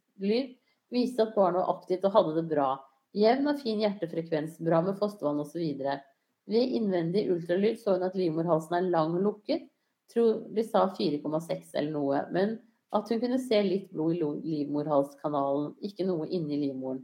[0.92, 2.70] viste at barnet var aktivt og hadde det bra.
[3.16, 5.62] Jevn og fin hjertefrekvens, bra med fostervann osv.
[6.50, 9.68] Ved innvendig ultralyd så hun at livmorhalsen er lang lukket.
[10.12, 12.26] Tror de sa 4,6 eller noe.
[12.32, 12.58] men
[12.92, 17.00] at hun kunne se litt blod i livmorhalskanalen, ikke noe inni livmoren.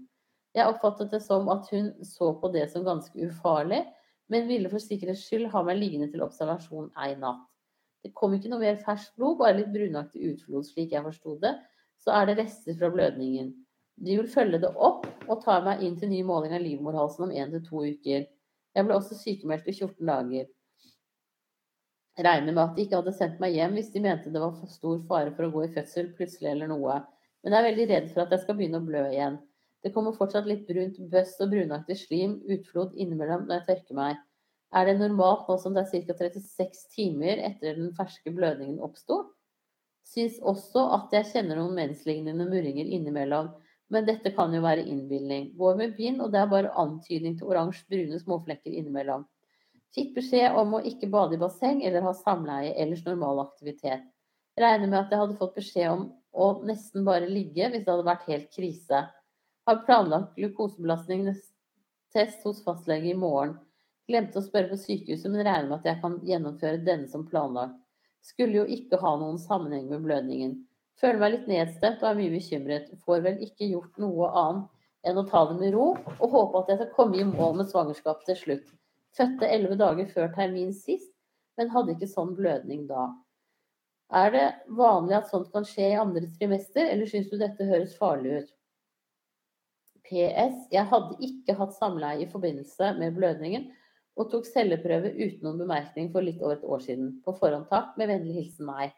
[0.57, 3.85] Jeg oppfattet det som at hun så på det som ganske ufarlig,
[4.29, 7.47] men ville for sikkerhets skyld ha meg liggende til observasjon ei natt.
[8.05, 11.55] Det kom ikke noe mer ferskt blod, bare litt brunaktig utflod, slik jeg forsto det.
[11.99, 13.51] Så er det rester fra blødningen.
[13.99, 17.33] De vil følge det opp og tar meg inn til ny måling av livmorhalsen om
[17.35, 18.29] én til to uker.
[18.77, 20.47] Jeg ble også sykemeldt i 14 dager
[22.25, 24.71] regner med at de ikke hadde sendt meg hjem hvis de mente det var for
[24.73, 27.01] stor fare for å gå i fødsel plutselig eller noe.
[27.43, 29.39] Men jeg er veldig redd for at jeg skal begynne å blø igjen.
[29.87, 34.19] Det kommer fortsatt litt brunt bøst og brunaktig slim, utflod innimellom når jeg tørker meg.
[34.75, 36.17] Er det normalt nå som det er ca.
[36.19, 39.23] 36 timer etter den ferske blødningen oppsto?
[40.09, 43.53] Syns også at jeg kjenner noen menslignende murringer innimellom,
[43.89, 45.51] men dette kan jo være innbilning.
[45.57, 49.25] Går med bind, og det er bare antydning til oransje-brune småflekker innimellom.
[49.97, 54.03] Fikk beskjed om å ikke bade i basseng eller ha samleie ellers normal aktivitet.
[54.61, 58.11] Regner med at jeg hadde fått beskjed om å nesten bare ligge hvis det hadde
[58.11, 58.99] vært helt krise.
[59.69, 63.57] Har planlagt glukosebelastningstest hos fastlege i morgen.
[64.09, 67.77] Glemte å spørre på sykehuset, men regner med at jeg kan gjennomføre denne som planlagt.
[68.25, 70.68] Skulle jo ikke ha noen sammenheng med blødningen.
[70.99, 72.91] Føler meg litt nedstemt og er mye bekymret.
[73.07, 76.73] Får vel ikke gjort noe annet enn å ta det med ro, og håpe at
[76.73, 78.67] jeg skal komme i mål med svangerskap til slutt.
[79.17, 81.13] Fødte elleve dager før termin sist,
[81.59, 83.07] men hadde ikke sånn blødning da.
[84.19, 84.45] Er det
[84.79, 88.55] vanlig at sånt kan skje i andre trimester, eller syns du dette høres farlig ut?
[90.09, 90.63] PS.
[90.73, 93.69] Jeg hadde ikke hatt samleie i forbindelse med blødningen,
[94.19, 97.13] og tok celleprøve uten noen bemerkning for litt over et år siden.
[97.23, 97.93] På forhånd takk.
[98.01, 98.97] Med vennlig hilsen meg.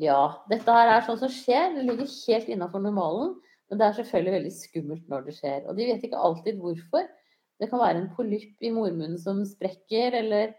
[0.00, 1.74] Ja, dette her er sånn som skjer.
[1.74, 3.34] Det ligger helt innafor normalen.
[3.68, 5.60] Men det er selvfølgelig veldig skummelt når det skjer.
[5.68, 7.06] Og de vet ikke alltid hvorfor.
[7.60, 10.56] Det kan være en polypp i mormunnen som sprekker, eller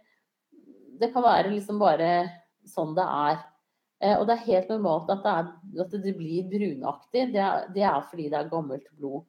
[1.02, 2.10] det kan være liksom bare
[2.70, 3.42] sånn det er.
[4.04, 5.52] Eh, og det er helt normalt at det, er,
[5.84, 7.28] at det blir brunaktig.
[7.36, 9.26] Det er, det er, fordi det er gammelt blod.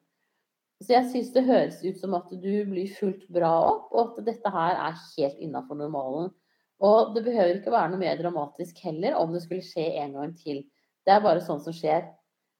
[0.82, 4.24] Så jeg syns det høres ut som at du blir fulgt bra opp, og at
[4.26, 6.32] dette her er helt innafor normalen.
[6.84, 10.34] Og det behøver ikke være noe mer dramatisk heller om det skulle skje en gang
[10.36, 10.62] til.
[11.04, 12.06] Det er bare sånn som skjer.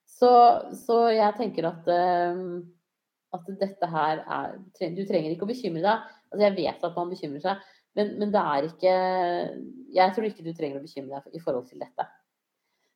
[0.08, 0.30] Så,
[0.84, 2.60] så jeg tenker at, uh,
[3.34, 4.58] at dette her er
[4.94, 6.10] Du trenger ikke å bekymre deg.
[6.30, 7.64] Altså jeg vet at man bekymrer seg,
[7.94, 8.92] men, men, det er ikke
[9.94, 12.06] Jeg tror ikke du trenger å bekymre deg i forhold til dette.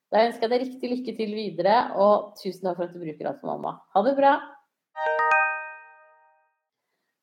[0.09, 3.29] Da ønsker jeg deg riktig lykke til videre, og tusen takk for at du bruker
[3.29, 3.75] alt for mamma.
[3.93, 4.39] Ha det bra!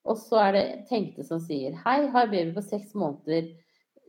[0.05, 3.49] Og så er det Tenkte som sier Hei, har baby på seks måneder.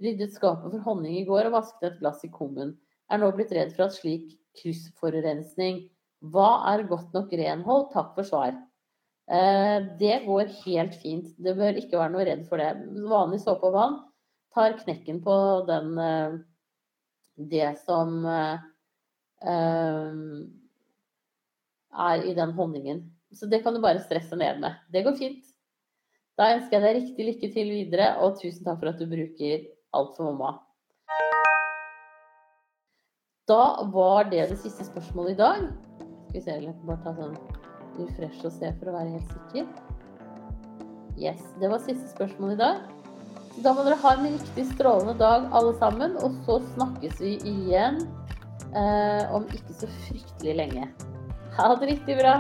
[0.03, 2.75] Ryddet skapet for honning i går og vasket et glass i kummen.
[3.11, 5.87] Er nå blitt redd for at slik kryssforurensning
[6.33, 7.89] Hva er godt nok renhold?
[7.93, 8.57] Takk for svar.
[9.27, 11.33] Eh, det går helt fint.
[11.39, 12.71] Det bør ikke være noe redd for det.
[13.11, 13.99] Vanlig såpe og vann
[14.57, 15.37] tar knekken på
[15.69, 16.39] den eh,
[17.37, 18.57] Det som eh,
[22.07, 23.05] er i den honningen.
[23.33, 24.79] Så det kan du bare stresse ned med.
[24.93, 25.45] Det går fint.
[26.37, 29.65] Da ønsker jeg deg riktig lykke til videre, og tusen takk for at du bruker
[29.97, 30.59] Alt for mamma.
[33.49, 35.63] Da var det det siste spørsmålet i dag.
[36.27, 37.37] Skal vi se, eller bare ta sånn
[37.97, 39.71] refresh og se for å være helt sikker.
[41.17, 42.83] Yes, det var siste spørsmål i dag.
[43.65, 48.03] Da må dere ha en riktig strålende dag alle sammen, og så snakkes vi igjen
[48.77, 50.91] eh, om ikke så fryktelig lenge.
[51.57, 52.37] Ha det riktig bra.